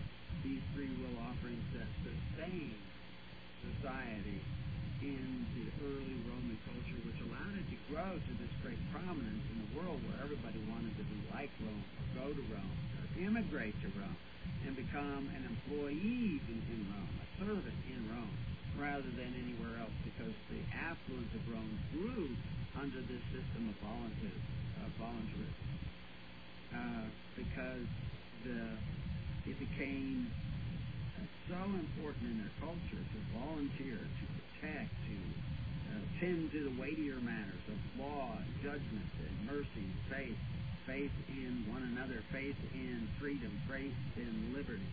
free 0.75 0.91
will 1.03 1.17
offerings 1.27 1.67
that 1.75 1.87
sustained 2.03 2.83
society 3.59 4.39
in 5.03 5.45
the 5.57 5.65
early 5.83 6.17
Roman 6.29 6.57
culture, 6.63 6.99
which 7.03 7.19
allowed 7.25 7.57
it 7.57 7.67
to 7.67 7.77
grow 7.89 8.11
to 8.15 8.31
this 8.37 8.53
great 8.61 8.79
prominence 8.93 9.43
in 9.51 9.57
the 9.65 9.69
world 9.75 9.97
where 10.05 10.19
everybody 10.21 10.61
wanted 10.69 10.93
to 10.95 11.05
be 11.09 11.19
like 11.33 11.49
Rome, 11.59 11.83
or 11.97 12.05
go 12.21 12.27
to 12.31 12.43
Rome, 12.53 12.77
or 13.01 13.05
immigrate 13.19 13.75
to 13.81 13.89
Rome, 13.97 14.19
and 14.63 14.77
become 14.77 15.27
an 15.33 15.43
employee 15.49 16.39
in, 16.45 16.57
in 16.69 16.81
Rome, 16.93 17.15
a 17.19 17.27
servant 17.41 17.79
in 17.89 18.01
Rome, 18.13 18.37
rather 18.77 19.09
than 19.17 19.31
anywhere 19.35 19.81
else, 19.81 19.97
because 20.05 20.33
the 20.53 20.61
affluence 20.71 21.33
of 21.33 21.43
Rome 21.49 21.75
grew 21.97 22.29
under 22.77 23.01
this 23.09 23.23
system 23.33 23.73
of 23.73 23.75
voluntarism. 23.81 24.51
Uh, 26.71 27.03
because 27.35 27.83
the 28.45 28.77
it 29.45 29.57
became 29.57 30.29
so 31.51 31.67
important 31.67 32.23
in 32.31 32.37
their 32.39 32.55
culture 32.63 33.03
to 33.03 33.19
volunteer, 33.35 33.99
to 33.99 34.23
protect, 34.39 34.87
to 34.87 35.17
uh, 35.91 35.99
tend 36.23 36.47
to 36.47 36.63
the 36.71 36.75
weightier 36.79 37.19
matters 37.19 37.59
of 37.67 37.75
law, 37.99 38.39
judgment, 38.63 39.11
and 39.19 39.35
mercy, 39.43 39.83
faith, 40.07 40.39
faith 40.87 41.11
in 41.27 41.67
one 41.67 41.83
another, 41.91 42.23
faith 42.31 42.55
in 42.71 43.03
freedom, 43.19 43.51
faith 43.67 43.91
in 44.15 44.55
liberty. 44.55 44.87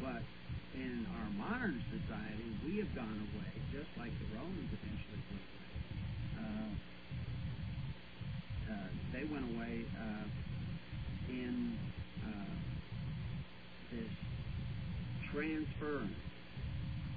But 0.00 0.24
in 0.72 1.04
our 1.12 1.28
modern 1.36 1.84
society, 1.92 2.48
we 2.64 2.80
have 2.80 2.88
gone 2.96 3.28
away, 3.36 3.52
just 3.68 3.92
like 4.00 4.16
the 4.16 4.28
Romans 4.32 4.72
eventually 4.72 5.20
went 5.28 5.44
away. 5.44 5.76
Uh, 6.40 6.72
uh, 8.72 8.88
they 9.12 9.28
went 9.28 9.44
away 9.52 9.84
uh, 10.00 10.24
in 11.28 11.76
uh, 12.24 12.56
this 13.92 14.21
transference 15.32 16.20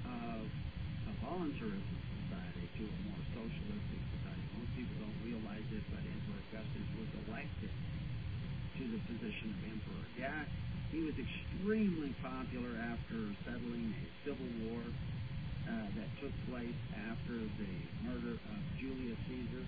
of 0.08 0.40
a 0.40 1.12
voluntarism 1.20 1.96
society 2.24 2.64
to 2.80 2.82
a 2.88 2.98
more 3.12 3.22
socialistic 3.36 4.00
society. 4.16 4.44
Most 4.56 4.72
people 4.72 4.96
don't 5.04 5.20
realize 5.20 5.68
it, 5.68 5.84
but 5.92 6.00
Emperor 6.00 6.40
Augustus 6.48 6.88
was 6.96 7.10
elected 7.28 7.68
to 7.68 8.82
the 8.88 9.00
position 9.04 9.52
of 9.52 9.60
emperor. 9.68 10.04
Yeah, 10.16 10.48
he 10.88 11.04
was 11.04 11.12
extremely 11.20 12.16
popular 12.24 12.72
after 12.88 13.20
settling 13.44 13.92
a 13.92 14.04
civil 14.24 14.48
war 14.64 14.80
uh, 14.80 15.88
that 16.00 16.08
took 16.24 16.32
place 16.48 16.78
after 16.96 17.36
the 17.36 17.74
murder 18.00 18.40
of 18.40 18.60
Julius 18.80 19.20
Caesar. 19.28 19.64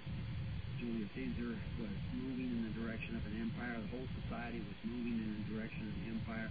Julius 0.80 1.10
Caesar 1.12 1.52
was 1.84 1.96
moving 2.16 2.48
in 2.48 2.60
the 2.64 2.74
direction 2.80 3.12
of 3.12 3.28
an 3.28 3.36
empire. 3.44 3.76
The 3.76 3.92
whole 3.92 4.08
society 4.24 4.64
was 4.64 4.78
moving 4.88 5.20
in 5.20 5.30
the 5.36 5.44
direction 5.52 5.84
of 5.84 5.94
the 6.00 6.06
empire. 6.16 6.48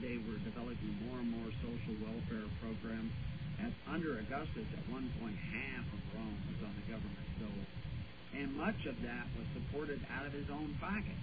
They 0.00 0.20
were 0.28 0.36
developing 0.44 0.92
more 1.08 1.24
and 1.24 1.30
more 1.32 1.48
social 1.64 1.96
welfare 2.04 2.44
programs. 2.60 3.12
And 3.56 3.72
under 3.88 4.20
Augustus, 4.20 4.68
at 4.76 4.84
one 4.92 5.08
point, 5.16 5.36
half 5.36 5.86
of 5.88 6.00
Rome 6.12 6.40
was 6.52 6.60
on 6.60 6.74
the 6.76 6.86
government 6.92 7.28
dole. 7.40 7.64
And 8.36 8.52
much 8.52 8.76
of 8.84 9.00
that 9.00 9.24
was 9.32 9.48
supported 9.56 10.04
out 10.12 10.28
of 10.28 10.36
his 10.36 10.52
own 10.52 10.76
pocket. 10.76 11.16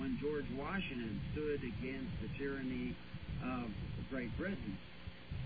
When 0.00 0.16
George 0.16 0.48
Washington 0.56 1.20
stood 1.36 1.60
against 1.60 2.12
the 2.24 2.32
tyranny 2.40 2.96
of 3.44 3.68
Great 4.08 4.32
Britain, 4.40 4.80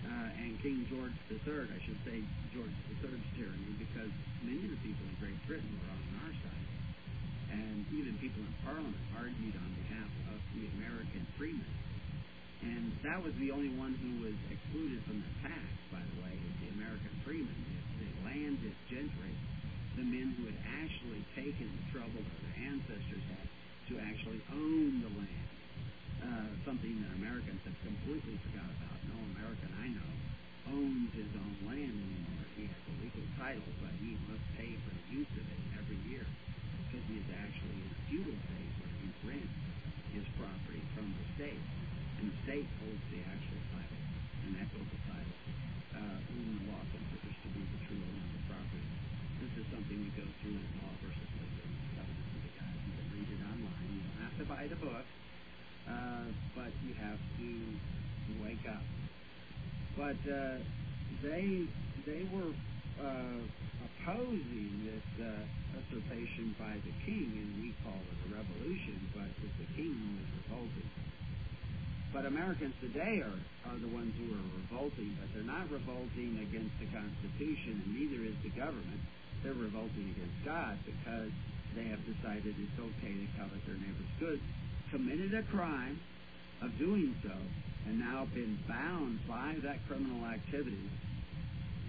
uh, 0.05 0.41
and 0.41 0.55
King 0.61 0.85
George 0.87 1.17
III, 1.27 1.67
I 1.67 1.79
should 1.83 1.99
say 2.05 2.21
George 2.53 2.71
III's 3.01 3.25
tyranny, 3.35 3.73
because 3.81 4.11
many 4.45 4.63
of 4.63 4.71
the 4.71 4.81
people 4.85 5.03
in 5.03 5.15
Great 5.19 5.39
Britain 5.49 5.67
were 5.81 5.91
on 5.91 6.03
our 6.23 6.33
side. 6.45 6.67
And 7.51 7.83
even 7.91 8.15
people 8.21 8.45
in 8.45 8.53
Parliament 8.63 8.95
argued 9.17 9.55
on 9.57 9.69
behalf 9.81 10.11
of 10.31 10.39
the 10.53 10.69
American 10.77 11.25
freemen. 11.35 11.84
And 12.65 12.97
that 13.05 13.21
was 13.21 13.33
the 13.37 13.53
only 13.53 13.69
one 13.77 13.93
who 14.01 14.25
was 14.25 14.33
excluded 14.49 14.97
from 15.05 15.21
the 15.21 15.31
tax, 15.45 15.69
by 15.93 16.01
the 16.01 16.17
way, 16.25 16.33
is 16.33 16.53
the 16.65 16.69
American 16.81 17.13
freemen, 17.21 17.53
the, 17.53 18.09
the 18.09 18.11
landed 18.25 18.73
gentry, 18.89 19.33
the 19.93 20.05
men 20.05 20.33
who 20.33 20.49
had 20.49 20.59
actually 20.81 21.21
taken 21.37 21.69
the 21.69 21.85
trouble 21.93 22.25
that 22.25 22.39
their 22.41 22.57
ancestors 22.65 23.25
had 23.29 23.47
to 23.93 24.01
actually 24.01 24.41
own 24.49 25.05
the 25.05 25.11
land. 25.13 25.49
Uh, 26.25 26.49
something 26.65 26.97
that 27.05 27.13
Americans 27.21 27.61
have 27.69 27.77
completely 27.85 28.33
forgot 28.49 28.65
about. 28.81 28.97
No 29.05 29.17
American 29.37 29.69
I 29.77 29.93
know 29.93 30.11
owns 30.73 31.13
his 31.13 31.29
own 31.37 31.53
land 31.69 31.93
anymore. 31.93 32.45
He 32.57 32.65
has 32.65 32.81
a 32.89 32.93
legal 32.97 33.25
title, 33.37 33.69
but 33.77 33.93
he 34.01 34.17
must 34.25 34.41
pay 34.57 34.73
for 34.81 34.89
the 34.89 35.05
use 35.13 35.29
of 35.37 35.45
it 35.45 35.61
every 35.77 36.01
year 36.09 36.25
because 36.89 37.05
he 37.05 37.21
is 37.21 37.29
actually 37.29 37.77
in 37.77 37.89
a 37.93 37.99
feudal 38.09 38.37
state 38.49 38.73
where 38.81 38.93
he 39.05 39.07
rents 39.21 39.53
his 40.17 40.25
property 40.39 40.81
from 40.97 41.13
the 41.13 41.25
state. 41.37 41.61
And 42.19 42.31
the 42.31 42.37
state 42.47 42.69
holds 42.79 43.05
the 43.11 43.21
actual 43.27 43.61
title, 43.75 44.01
an 44.47 44.53
equitable 44.61 45.01
title, 45.07 45.37
uh, 45.99 46.17
whom 46.31 46.47
the 46.55 46.63
law 46.71 46.83
considers 46.91 47.37
to 47.43 47.47
be 47.51 47.61
the 47.63 47.79
true 47.85 47.99
owner 47.99 48.23
of 48.23 48.31
the 48.31 48.43
property. 48.47 48.89
This 49.43 49.53
is 49.59 49.65
something 49.71 49.97
we 49.99 50.11
go 50.15 50.25
through 50.39 50.55
in 50.55 50.69
Law 50.79 50.93
versus 51.03 51.29
of 51.35 51.49
the 51.51 52.51
God. 52.55 52.75
You 52.87 52.93
can 52.95 53.07
read 53.11 53.29
it 53.29 53.41
online. 53.43 53.87
You 53.91 54.01
don't 54.07 54.21
have 54.23 54.37
to 54.39 54.45
buy 54.47 54.63
the 54.71 54.79
book. 54.79 55.05
Uh, 55.85 56.25
but 56.55 56.73
you 56.81 56.97
have 56.97 57.19
to 57.37 57.49
wake 58.41 58.65
up. 58.65 58.81
But 59.93 60.17
uh, 60.25 60.57
they 61.21 61.67
they 62.09 62.25
were 62.33 62.51
uh, 62.97 63.39
opposing 63.85 64.71
this 64.81 65.07
uh, 65.21 65.45
usurpation 65.77 66.55
by 66.57 66.73
the 66.81 66.93
king, 67.05 67.29
and 67.37 67.49
we 67.61 67.75
call 67.83 68.01
it 68.01 68.17
a 68.25 68.35
revolution, 68.35 68.97
but 69.13 69.29
the 69.59 69.67
king 69.75 69.93
was 70.17 70.27
revolting. 70.41 71.04
But 72.13 72.25
Americans 72.25 72.73
today 72.81 73.21
are, 73.21 73.39
are 73.71 73.79
the 73.79 73.91
ones 73.91 74.13
who 74.17 74.33
are 74.33 74.47
revolting, 74.61 75.17
but 75.19 75.29
they're 75.33 75.47
not 75.47 75.69
revolting 75.69 76.39
against 76.41 76.75
the 76.79 76.87
Constitution, 76.91 77.83
and 77.85 77.91
neither 77.91 78.23
is 78.23 78.37
the 78.43 78.53
government. 78.55 79.01
They're 79.43 79.53
revolting 79.53 80.15
against 80.15 80.37
God 80.45 80.79
because 80.85 81.31
they 81.75 81.85
have 81.91 81.99
decided 82.07 82.55
it's 82.55 82.79
okay 82.79 83.13
to 83.13 83.27
covet 83.35 83.59
their 83.67 83.75
neighbor's 83.75 84.13
goods 84.19 84.41
committed 84.91 85.33
a 85.33 85.43
crime 85.51 85.99
of 86.61 86.71
doing 86.79 87.13
so 87.21 87.35
and 87.85 87.99
now 87.99 88.25
been 88.33 88.57
bound 88.67 89.19
by 89.27 89.55
that 89.63 89.77
criminal 89.87 90.25
activity 90.25 90.89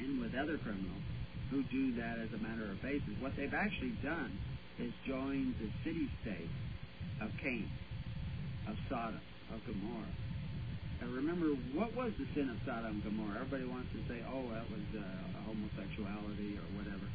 and 0.00 0.20
with 0.20 0.34
other 0.34 0.58
criminals 0.58 1.02
who 1.50 1.62
do 1.70 1.94
that 1.94 2.18
as 2.18 2.28
a 2.34 2.42
matter 2.42 2.70
of 2.70 2.82
basis. 2.82 3.14
What 3.20 3.32
they've 3.36 3.54
actually 3.54 3.94
done 4.02 4.36
is 4.78 4.92
joined 5.06 5.54
the 5.60 5.70
city 5.84 6.10
state 6.22 6.50
of 7.22 7.30
Cain, 7.40 7.70
of 8.68 8.74
Sodom, 8.90 9.20
of 9.54 9.58
Gomorrah. 9.66 10.14
Now 11.00 11.08
remember, 11.12 11.52
what 11.76 11.92
was 11.94 12.12
the 12.16 12.26
sin 12.32 12.48
of 12.48 12.58
Sodom 12.64 12.98
and 12.98 13.04
Gomorrah? 13.04 13.44
Everybody 13.44 13.68
wants 13.68 13.92
to 13.92 14.00
say, 14.08 14.24
oh, 14.26 14.48
that 14.50 14.66
was 14.72 14.86
uh, 14.96 15.04
homosexuality 15.44 16.56
or 16.56 16.68
whatever. 16.78 17.06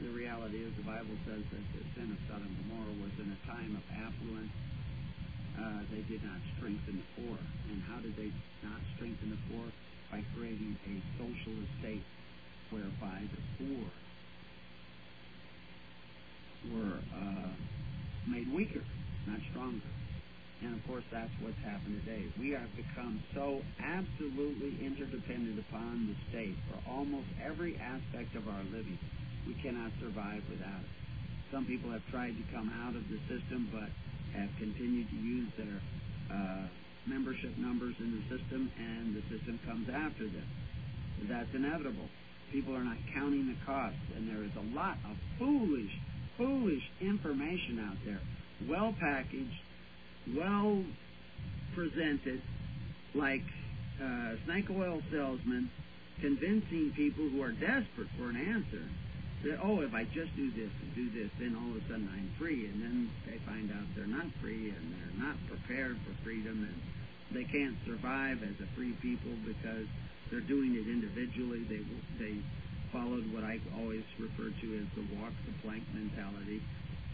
The 0.00 0.10
reality 0.10 0.64
is 0.64 0.72
the 0.74 0.88
Bible 0.88 1.14
says 1.28 1.44
that 1.44 1.64
the 1.76 1.84
sin 1.94 2.08
of 2.10 2.18
Sodom 2.26 2.48
and 2.48 2.58
Gomorrah 2.66 2.96
was 2.98 3.14
in 3.20 3.28
a 3.30 3.40
time 3.46 3.76
of 3.76 3.84
affluence 3.92 4.50
uh, 5.58 5.84
they 5.92 6.00
did 6.08 6.24
not 6.24 6.40
strengthen 6.56 6.96
the 6.96 7.08
poor. 7.20 7.36
And 7.70 7.82
how 7.84 8.00
did 8.00 8.16
they 8.16 8.32
not 8.64 8.80
strengthen 8.96 9.30
the 9.30 9.40
poor? 9.52 9.66
By 10.10 10.24
creating 10.36 10.76
a 10.84 10.94
socialist 11.16 11.72
state 11.80 12.04
whereby 12.70 13.24
the 13.32 13.42
poor 13.60 13.84
were 16.72 16.98
uh, 17.16 17.52
made 18.28 18.52
weaker, 18.52 18.84
not 19.26 19.40
stronger. 19.50 19.88
And 20.62 20.78
of 20.78 20.82
course, 20.86 21.04
that's 21.10 21.32
what's 21.42 21.58
happened 21.66 21.98
today. 22.06 22.22
We 22.38 22.54
have 22.54 22.70
become 22.78 23.18
so 23.34 23.58
absolutely 23.82 24.78
interdependent 24.78 25.58
upon 25.58 26.06
the 26.06 26.16
state 26.30 26.54
for 26.70 26.78
almost 26.86 27.26
every 27.42 27.74
aspect 27.82 28.38
of 28.38 28.46
our 28.46 28.62
living. 28.70 28.98
We 29.46 29.58
cannot 29.58 29.90
survive 29.98 30.42
without 30.46 30.86
it. 30.86 30.92
Some 31.50 31.66
people 31.66 31.90
have 31.90 32.06
tried 32.14 32.38
to 32.38 32.44
come 32.54 32.70
out 32.86 32.94
of 32.94 33.02
the 33.10 33.18
system, 33.26 33.68
but 33.74 33.90
have 34.38 34.48
continued 34.56 35.10
to 35.10 35.18
use 35.18 35.50
their 35.58 35.78
uh, 36.30 36.64
membership 37.10 37.58
numbers 37.58 37.98
in 37.98 38.14
the 38.14 38.22
system, 38.30 38.70
and 38.78 39.18
the 39.18 39.24
system 39.34 39.58
comes 39.66 39.90
after 39.90 40.24
them. 40.30 40.46
That's 41.28 41.50
inevitable. 41.54 42.06
People 42.52 42.76
are 42.76 42.84
not 42.84 42.96
counting 43.14 43.48
the 43.50 43.58
costs, 43.66 44.06
and 44.16 44.30
there 44.30 44.44
is 44.44 44.54
a 44.56 44.66
lot 44.74 44.96
of 45.10 45.16
foolish, 45.38 45.90
foolish 46.38 46.82
information 47.00 47.82
out 47.82 47.98
there, 48.06 48.20
well 48.70 48.94
packaged, 49.00 49.58
well 50.36 50.82
presented, 51.74 52.42
like 53.14 53.44
uh, 54.02 54.34
snake 54.44 54.70
oil 54.70 55.02
salesmen 55.10 55.70
convincing 56.20 56.92
people 56.94 57.28
who 57.28 57.42
are 57.42 57.52
desperate 57.52 58.08
for 58.18 58.30
an 58.30 58.36
answer 58.36 58.84
that, 59.44 59.58
oh, 59.62 59.82
if 59.82 59.92
I 59.92 60.04
just 60.04 60.30
do 60.36 60.50
this 60.54 60.70
and 60.70 60.94
do 60.94 61.10
this, 61.10 61.30
then 61.40 61.58
all 61.58 61.70
of 61.74 61.82
a 61.82 61.84
sudden 61.90 62.06
I'm 62.06 62.30
free. 62.38 62.66
And 62.66 62.78
then 62.82 63.10
they 63.26 63.38
find 63.44 63.70
out 63.72 63.82
they're 63.96 64.06
not 64.06 64.26
free 64.40 64.70
and 64.70 64.94
they're 64.94 65.18
not 65.26 65.36
prepared 65.50 65.98
for 66.06 66.14
freedom 66.22 66.62
and 66.62 66.78
they 67.34 67.44
can't 67.44 67.76
survive 67.86 68.42
as 68.42 68.54
a 68.60 68.68
free 68.76 68.92
people 69.02 69.32
because 69.44 69.88
they're 70.30 70.44
doing 70.44 70.76
it 70.76 70.86
individually. 70.86 71.64
They 71.64 71.82
they 72.22 72.36
followed 72.92 73.24
what 73.32 73.42
I 73.42 73.58
always 73.80 74.04
refer 74.20 74.52
to 74.52 74.66
as 74.78 74.86
the 74.94 75.04
walk 75.16 75.32
the 75.48 75.56
plank 75.64 75.82
mentality, 75.96 76.60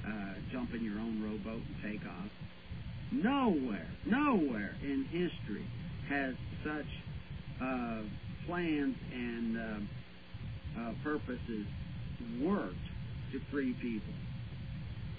uh, 0.07 0.35
jump 0.51 0.75
in 0.75 0.85
your 0.85 0.99
own 0.99 1.23
rowboat 1.23 1.63
and 1.63 1.77
take 1.83 2.03
off. 2.05 2.31
Nowhere, 3.11 3.89
nowhere 4.05 4.77
in 4.83 5.05
history 5.05 5.67
has 6.09 6.35
such 6.65 6.87
uh, 7.63 8.03
plans 8.47 8.97
and 9.13 9.59
uh, 9.59 10.81
uh, 10.81 10.93
purposes 11.03 11.67
worked 12.41 12.75
to 13.33 13.41
free 13.51 13.73
people. 13.81 14.15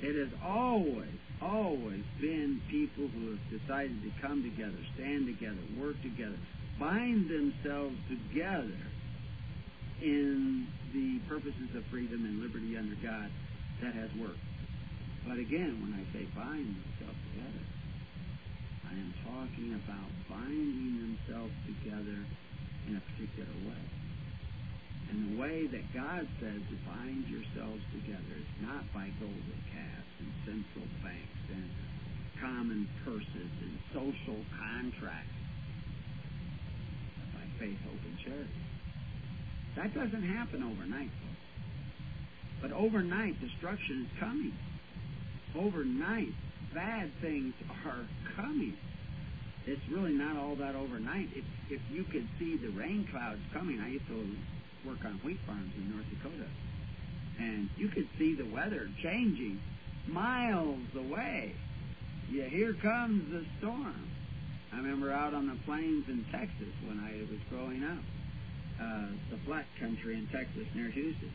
It 0.02 0.16
has 0.16 0.30
always, 0.44 1.18
always 1.42 2.04
been 2.22 2.62
people 2.70 3.08
who 3.08 3.32
have 3.32 3.62
decided 3.62 4.02
to 4.04 4.12
come 4.22 4.44
together, 4.44 4.78
stand 4.96 5.26
together, 5.28 5.60
work 5.78 6.02
together, 6.02 6.38
bind 6.80 7.30
themselves 7.30 7.96
together 8.08 8.80
in 10.02 10.68
the 10.94 11.20
purposes 11.28 11.76
of 11.76 11.84
freedom 11.92 12.24
and 12.26 12.40
liberty 12.40 12.78
under 12.78 12.96
God 13.04 13.30
that 13.82 13.94
has 13.94 14.10
worked. 14.20 14.40
But 15.28 15.38
again, 15.38 15.82
when 15.82 15.94
I 15.94 16.04
say 16.14 16.26
bind 16.36 16.76
themselves 16.76 17.20
together, 17.34 17.69
I 18.90 18.94
am 18.98 19.14
talking 19.22 19.78
about 19.78 20.10
binding 20.26 20.98
themselves 20.98 21.54
together 21.70 22.18
in 22.90 22.98
a 22.98 23.04
particular 23.14 23.54
way. 23.70 23.86
And 25.10 25.18
the 25.30 25.42
way 25.42 25.68
that 25.70 25.86
God 25.94 26.26
says 26.42 26.58
to 26.58 26.78
bind 26.90 27.30
yourselves 27.30 27.82
together 27.94 28.34
is 28.34 28.50
not 28.66 28.82
by 28.94 29.10
golden 29.22 29.62
calves 29.70 30.14
and 30.22 30.30
central 30.46 30.90
banks 31.06 31.44
and 31.54 31.70
common 32.42 32.90
purses 33.06 33.52
and 33.62 33.74
social 33.94 34.42
contracts, 34.58 35.38
but 37.18 37.30
by 37.42 37.46
faith, 37.62 37.78
hope, 37.86 38.02
and 38.06 38.18
charity. 38.26 38.64
That 39.78 39.94
doesn't 39.94 40.24
happen 40.24 40.64
overnight. 40.64 41.12
But 42.62 42.72
overnight, 42.72 43.40
destruction 43.40 44.10
is 44.10 44.20
coming. 44.20 44.54
Overnight, 45.58 46.34
bad 46.74 47.12
things 47.22 47.54
are 47.86 48.08
coming. 48.36 48.78
It's 49.66 49.82
really 49.90 50.14
not 50.14 50.38
all 50.38 50.56
that 50.56 50.76
overnight. 50.76 51.30
If 51.36 51.46
if 51.70 51.82
you 51.92 52.04
could 52.04 52.28
see 52.40 52.58
the 52.58 52.70
rain 52.70 53.08
clouds 53.12 53.42
coming, 53.54 53.80
I 53.80 53.90
used 53.90 54.08
to 54.08 54.26
work 54.86 55.04
on 55.06 55.20
wheat 55.24 55.40
farms 55.46 55.72
in 55.78 55.92
North 55.92 56.06
Dakota. 56.10 56.50
And 57.40 57.70
you 57.78 57.88
could 57.90 58.08
see 58.18 58.36
the 58.36 58.46
weather 58.46 58.90
changing 59.02 59.60
miles 60.08 60.80
away. 60.96 61.54
yeah, 62.32 62.46
here 62.46 62.74
comes 62.74 63.32
the 63.32 63.46
storm. 63.60 64.10
I 64.74 64.78
remember 64.78 65.12
out 65.12 65.34
on 65.34 65.48
the 65.48 65.58
plains 65.66 66.06
in 66.08 66.26
Texas 66.32 66.74
when 66.86 67.00
I 67.00 67.22
was 67.32 67.40
growing 67.50 67.84
up, 67.84 68.00
uh, 68.82 69.08
the 69.32 69.38
flat 69.46 69.66
country 69.80 70.16
in 70.16 70.28
Texas 70.28 70.66
near 70.76 70.90
Houston. 70.90 71.34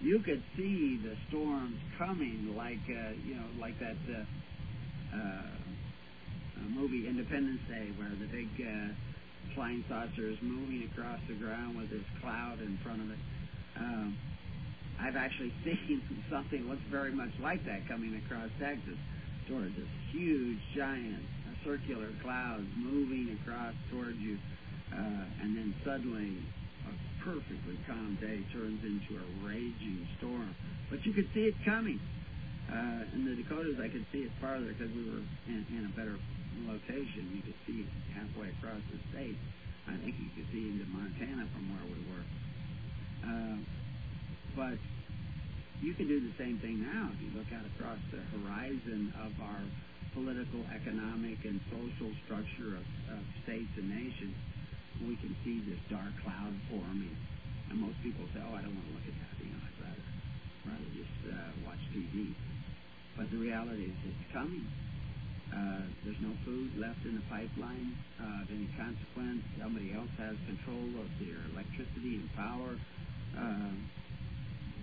You 0.00 0.20
could 0.20 0.42
see 0.56 0.98
the 1.02 1.16
storms 1.28 1.78
coming, 1.98 2.54
like 2.56 2.84
uh, 2.88 3.12
you 3.24 3.34
know, 3.34 3.46
like 3.60 3.78
that 3.80 3.96
uh, 4.12 4.24
movie 6.86 7.08
Independence 7.08 7.60
Day, 7.66 7.88
where 7.96 8.12
the 8.14 8.28
big 8.28 8.46
uh, 8.60 8.92
flying 9.56 9.82
saucer 9.88 10.28
is 10.28 10.38
moving 10.42 10.88
across 10.92 11.18
the 11.26 11.34
ground 11.34 11.76
with 11.76 11.90
this 11.90 12.04
cloud 12.20 12.60
in 12.60 12.78
front 12.84 13.00
of 13.00 13.10
it. 13.10 13.18
Um, 13.80 14.16
I've 15.00 15.16
actually 15.16 15.52
seen 15.64 16.02
something 16.30 16.68
looks 16.68 16.84
very 16.90 17.10
much 17.10 17.32
like 17.40 17.64
that 17.64 17.88
coming 17.88 18.20
across 18.22 18.50
Texas 18.60 19.00
towards 19.48 19.74
this 19.74 19.88
huge, 20.12 20.58
giant, 20.76 21.24
uh, 21.48 21.56
circular 21.64 22.12
clouds 22.22 22.68
moving 22.76 23.34
across 23.40 23.74
towards 23.90 24.18
you, 24.18 24.38
uh, 24.92 25.42
and 25.42 25.56
then 25.56 25.74
suddenly 25.82 26.38
a 26.86 26.92
perfectly 27.24 27.80
calm 27.88 28.18
day 28.20 28.44
turns 28.52 28.78
into 28.84 29.16
a 29.16 29.26
raging 29.42 30.06
storm. 30.18 30.54
But 30.90 31.04
you 31.06 31.12
could 31.12 31.26
see 31.34 31.50
it 31.50 31.54
coming. 31.64 31.98
Uh, 32.66 33.06
in 33.14 33.22
the 33.22 33.34
Dakotas, 33.38 33.78
I 33.78 33.86
could 33.86 34.04
see 34.10 34.26
it 34.26 34.32
farther 34.42 34.74
because 34.74 34.90
we 34.90 35.06
were 35.06 35.22
in, 35.46 35.62
in 35.70 35.86
a 35.86 35.92
better 35.94 36.18
location. 36.66 37.30
You 37.38 37.42
could 37.46 37.60
see 37.66 37.86
halfway 38.10 38.50
across 38.58 38.82
the 38.90 38.98
state. 39.14 39.38
I 39.86 39.94
think 40.02 40.18
you 40.18 40.30
could 40.34 40.50
see 40.50 40.66
into 40.74 40.82
Montana 40.90 41.46
from 41.54 41.64
where 41.70 41.86
we 41.86 42.00
were. 42.10 42.26
Uh, 43.22 43.56
but 44.58 44.78
you 45.78 45.94
can 45.94 46.08
do 46.10 46.18
the 46.18 46.34
same 46.42 46.58
thing 46.58 46.82
now. 46.82 47.14
If 47.14 47.22
you 47.22 47.30
look 47.38 47.46
out 47.54 47.62
across 47.76 48.02
the 48.10 48.18
horizon 48.34 49.14
of 49.22 49.30
our 49.38 49.62
political, 50.16 50.64
economic, 50.74 51.38
and 51.44 51.60
social 51.70 52.10
structure 52.26 52.74
of, 52.74 52.86
of 53.14 53.22
states 53.44 53.70
and 53.76 53.86
nations, 53.92 54.34
we 55.06 55.14
can 55.22 55.36
see 55.44 55.62
this 55.68 55.78
dark 55.86 56.10
cloud 56.24 56.56
forming. 56.72 57.14
And 57.70 57.78
most 57.78 58.00
people 58.02 58.24
say, 58.32 58.40
"Oh, 58.40 58.56
I 58.56 58.64
don't 58.64 58.74
want 58.74 58.88
to 58.90 58.94
look 58.96 59.06
at 59.06 59.16
that. 59.22 59.32
You 59.38 59.52
know, 59.52 59.60
I'd 59.60 59.78
rather 59.84 60.04
rather 60.66 60.90
just 60.96 61.16
uh, 61.30 61.50
watch 61.68 61.82
TV." 61.92 62.32
But 63.16 63.30
the 63.30 63.38
reality 63.38 63.88
is, 63.88 63.96
it's 64.04 64.32
coming. 64.32 64.66
Uh, 65.48 65.88
there's 66.04 66.20
no 66.20 66.36
food 66.44 66.76
left 66.76 67.00
in 67.04 67.16
the 67.16 67.24
pipeline 67.32 67.96
uh, 68.20 68.44
of 68.44 68.48
any 68.50 68.68
consequence. 68.76 69.40
Somebody 69.56 69.94
else 69.96 70.12
has 70.18 70.36
control 70.44 71.00
of 71.00 71.08
their 71.16 71.40
electricity 71.54 72.20
and 72.20 72.28
power. 72.36 72.76
Uh, 73.32 73.72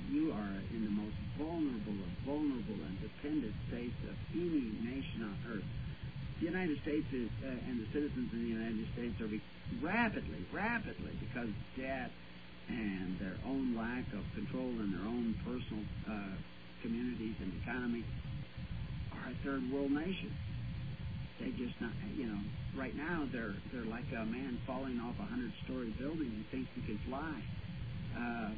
you 0.09 0.31
are 0.33 0.55
in 0.73 0.81
the 0.85 0.93
most 0.93 1.15
vulnerable 1.37 1.93
of 1.93 2.11
vulnerable 2.25 2.79
and 2.89 2.97
dependent 3.01 3.53
states 3.69 3.97
of 4.09 4.15
any 4.33 4.71
nation 4.81 5.29
on 5.29 5.37
earth. 5.53 5.69
The 6.39 6.45
United 6.49 6.81
States 6.81 7.07
is, 7.13 7.29
uh, 7.45 7.69
and 7.69 7.81
the 7.81 7.89
citizens 7.93 8.33
of 8.33 8.39
the 8.39 8.51
United 8.51 8.87
States 8.97 9.15
are 9.21 9.29
rapidly, 9.81 10.41
rapidly, 10.51 11.13
because 11.21 11.49
debt 11.77 12.11
and 12.67 13.19
their 13.19 13.37
own 13.45 13.75
lack 13.75 14.05
of 14.13 14.23
control 14.33 14.69
in 14.81 14.91
their 14.91 15.05
own 15.05 15.35
personal 15.45 15.83
uh, 16.09 16.35
communities 16.83 17.35
and 17.39 17.49
economy, 17.63 18.03
are 19.15 19.31
a 19.31 19.35
third 19.41 19.63
world 19.71 19.89
nation. 19.89 20.29
They 21.39 21.49
just 21.57 21.73
not, 21.81 21.95
you 22.13 22.27
know, 22.27 22.39
right 22.77 22.93
now 22.93 23.25
they're 23.31 23.55
they're 23.73 23.89
like 23.89 24.05
a 24.13 24.23
man 24.27 24.59
falling 24.67 24.99
off 24.99 25.15
a 25.17 25.25
hundred 25.25 25.51
story 25.65 25.95
building 25.97 26.29
and 26.29 26.45
thinks 26.51 26.69
he 26.75 26.83
can 26.85 26.99
fly. 27.09 27.33
Uh, 28.13 28.51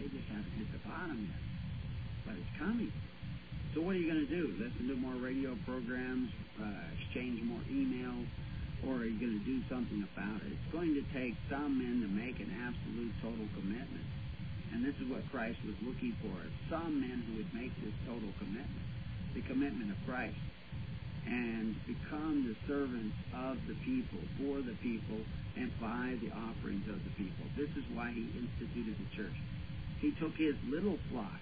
they 0.00 0.08
just 0.10 0.26
haven't 0.32 0.50
hit 0.58 0.66
the 0.72 0.82
bottom 0.88 1.20
yet. 1.28 1.42
But 2.26 2.34
it's 2.40 2.54
coming. 2.58 2.92
So 3.74 3.86
what 3.86 3.94
are 3.94 4.00
you 4.02 4.10
going 4.10 4.26
to 4.26 4.32
do? 4.32 4.50
Listen 4.58 4.90
to 4.90 4.96
more 4.98 5.14
radio 5.22 5.54
programs, 5.62 6.28
uh, 6.58 6.90
exchange 6.98 7.38
more 7.46 7.62
emails, 7.70 8.26
or 8.82 9.04
are 9.04 9.06
you 9.06 9.20
going 9.20 9.38
to 9.38 9.46
do 9.46 9.62
something 9.70 10.02
about 10.10 10.42
it? 10.42 10.50
It's 10.50 10.72
going 10.74 10.96
to 10.98 11.04
take 11.14 11.38
some 11.46 11.78
men 11.78 12.02
to 12.02 12.08
make 12.10 12.40
an 12.42 12.50
absolute 12.50 13.14
total 13.22 13.46
commitment. 13.54 14.06
And 14.72 14.84
this 14.84 14.94
is 15.02 15.10
what 15.10 15.26
Christ 15.30 15.58
was 15.66 15.74
looking 15.82 16.14
for. 16.22 16.34
Some 16.70 17.00
men 17.00 17.24
who 17.26 17.42
would 17.42 17.52
make 17.54 17.74
this 17.82 17.94
total 18.06 18.30
commitment, 18.38 18.86
the 19.34 19.42
commitment 19.42 19.90
of 19.90 19.98
Christ, 20.06 20.38
and 21.26 21.74
become 21.86 22.46
the 22.46 22.56
servants 22.66 23.16
of 23.34 23.58
the 23.66 23.74
people, 23.84 24.22
for 24.38 24.62
the 24.62 24.78
people, 24.80 25.20
and 25.56 25.68
by 25.80 26.16
the 26.22 26.30
offerings 26.32 26.86
of 26.88 27.02
the 27.02 27.12
people. 27.18 27.44
This 27.58 27.70
is 27.76 27.84
why 27.92 28.14
he 28.14 28.24
instituted 28.30 28.96
the 28.96 29.10
church. 29.16 29.36
He 30.00 30.12
took 30.22 30.32
his 30.38 30.54
little 30.70 30.98
flock, 31.10 31.40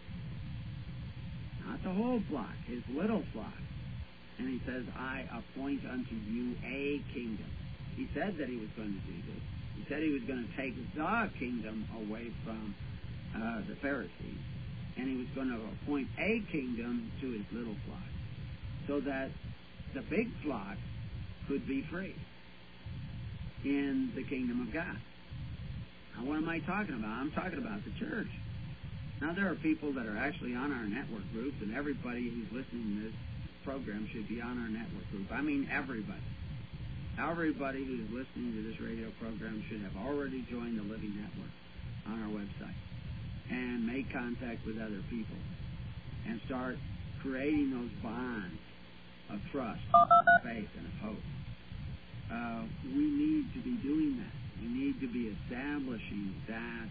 not 1.64 1.83
the 1.85 1.93
whole 1.93 2.21
flock, 2.29 2.57
his 2.67 2.83
little 2.91 3.23
flock, 3.33 3.61
and 4.38 4.49
he 4.49 4.61
says, 4.67 4.83
I 4.97 5.29
appoint 5.31 5.83
unto 5.85 6.14
you 6.14 6.57
a 6.64 7.03
kingdom. 7.12 7.51
He 7.95 8.09
said 8.14 8.38
that 8.38 8.49
he 8.49 8.57
was 8.57 8.71
going 8.77 8.95
to 8.95 9.05
do 9.07 9.19
this. 9.27 9.43
He 9.77 9.85
said 9.88 10.03
he 10.03 10.11
was 10.11 10.23
going 10.23 10.43
to 10.43 10.57
take 10.57 10.75
the 10.75 11.31
kingdom 11.38 11.87
away 11.95 12.31
from 12.45 12.75
uh, 13.37 13.61
the 13.69 13.77
Pharisees, 13.77 14.43
and 14.97 15.09
he 15.09 15.17
was 15.17 15.29
going 15.35 15.49
to 15.49 15.61
appoint 15.83 16.09
a 16.19 16.41
kingdom 16.51 17.11
to 17.21 17.31
his 17.31 17.45
little 17.53 17.77
flock, 17.87 17.99
so 18.87 19.01
that 19.01 19.31
the 19.95 20.03
big 20.03 20.29
flock 20.43 20.77
could 21.47 21.67
be 21.67 21.83
free 21.91 22.14
in 23.64 24.12
the 24.14 24.23
kingdom 24.23 24.61
of 24.61 24.73
God. 24.73 24.97
Now, 26.17 26.25
what 26.25 26.37
am 26.37 26.49
I 26.49 26.61
talking 26.61 26.95
about? 26.95 27.11
I'm 27.11 27.33
talking 27.33 27.59
about 27.59 27.81
the 27.85 27.93
church. 27.99 28.29
Now, 29.21 29.35
there 29.35 29.51
are 29.51 29.57
people 29.57 29.93
that 29.95 30.07
are 30.07 30.17
actually 30.17 30.55
on 30.55 30.73
our 30.73 30.85
network 30.85 31.31
group, 31.33 31.55
and 31.61 31.75
everybody 31.75 32.31
who's 32.31 32.47
listening 32.53 32.97
to 32.97 33.03
this 33.11 33.17
program 33.64 34.09
should 34.12 34.29
be 34.29 34.41
on 34.41 34.59
our 34.62 34.69
network 34.69 35.11
group. 35.11 35.27
I 35.33 35.43
mean, 35.43 35.69
everybody. 35.73 36.23
Everybody 37.19 37.85
who's 37.85 38.09
listening 38.11 38.55
to 38.55 38.62
this 38.62 38.81
radio 38.81 39.11
program 39.21 39.64
should 39.69 39.83
have 39.83 39.97
already 40.07 40.47
joined 40.51 40.79
the 40.79 40.85
Living 40.85 41.19
Network 41.19 41.51
on 42.07 42.23
our 42.23 42.31
website 42.31 42.79
and 43.51 43.87
make 43.87 44.13
contact 44.13 44.67
with 44.67 44.77
other 44.77 45.03
people 45.11 45.37
and 46.27 46.41
start 46.47 46.77
creating 47.23 47.71
those 47.71 47.91
bonds 48.03 48.59
of 49.31 49.41
trust, 49.53 49.81
of 49.95 50.43
faith, 50.45 50.69
and 50.77 50.87
of 50.87 50.93
hope. 51.03 51.25
Uh, 52.33 52.63
we 52.95 53.05
need 53.05 53.53
to 53.55 53.61
be 53.61 53.77
doing 53.83 54.19
that. 54.19 54.35
We 54.61 54.69
need 54.69 55.01
to 55.01 55.09
be 55.09 55.33
establishing 55.33 56.35
that 56.49 56.89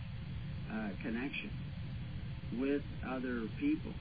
uh, 0.72 0.90
connection 1.04 1.52
with 2.60 2.82
other 3.08 3.48
people 3.60 3.94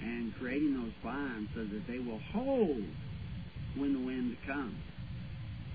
and 0.00 0.34
creating 0.38 0.74
those 0.74 0.92
bonds 1.02 1.50
so 1.54 1.62
that 1.62 1.86
they 1.86 1.98
will 1.98 2.20
hold 2.32 2.82
when 3.76 3.92
the 3.92 4.00
wind 4.00 4.36
comes. 4.46 4.74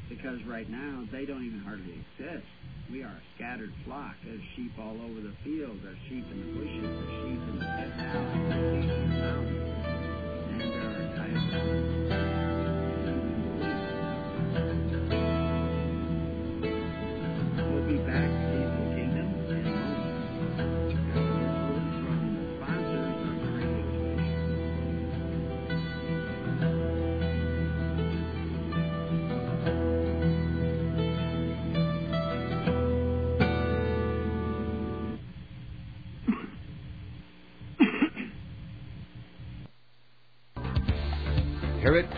Because 0.09 0.39
right 0.47 0.69
now 0.69 1.05
they 1.11 1.25
don't 1.25 1.45
even 1.45 1.59
hardly 1.59 1.99
exist. 2.17 2.45
We 2.91 3.03
are 3.03 3.07
a 3.07 3.21
scattered 3.35 3.73
flock. 3.85 4.15
There's 4.23 4.41
sheep 4.55 4.71
all 4.79 4.95
over 5.01 5.19
the 5.19 5.33
field. 5.43 5.77
There's 5.83 5.97
sheep 6.07 6.25
in 6.31 6.39
the 6.39 6.59
bushes. 6.59 6.81
There's 6.81 7.11
sheep 7.23 7.41
in 7.49 7.59
the. 7.59 7.65
There's 7.65 8.83
sheep 8.83 8.91
in 8.91 9.09
the 9.09 9.17
mountains. 9.19 9.67
And 10.51 10.61
there 10.61 10.87
are 10.87 11.07
coyotes. 11.17 12.06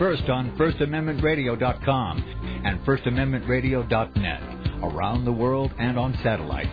First 0.00 0.30
on 0.30 0.56
FirstAmendmentRadio.com 0.56 2.62
and 2.64 2.80
FirstAmendmentRadio.net, 2.86 4.42
around 4.82 5.26
the 5.26 5.32
world 5.32 5.74
and 5.78 5.98
on 5.98 6.18
satellite. 6.22 6.70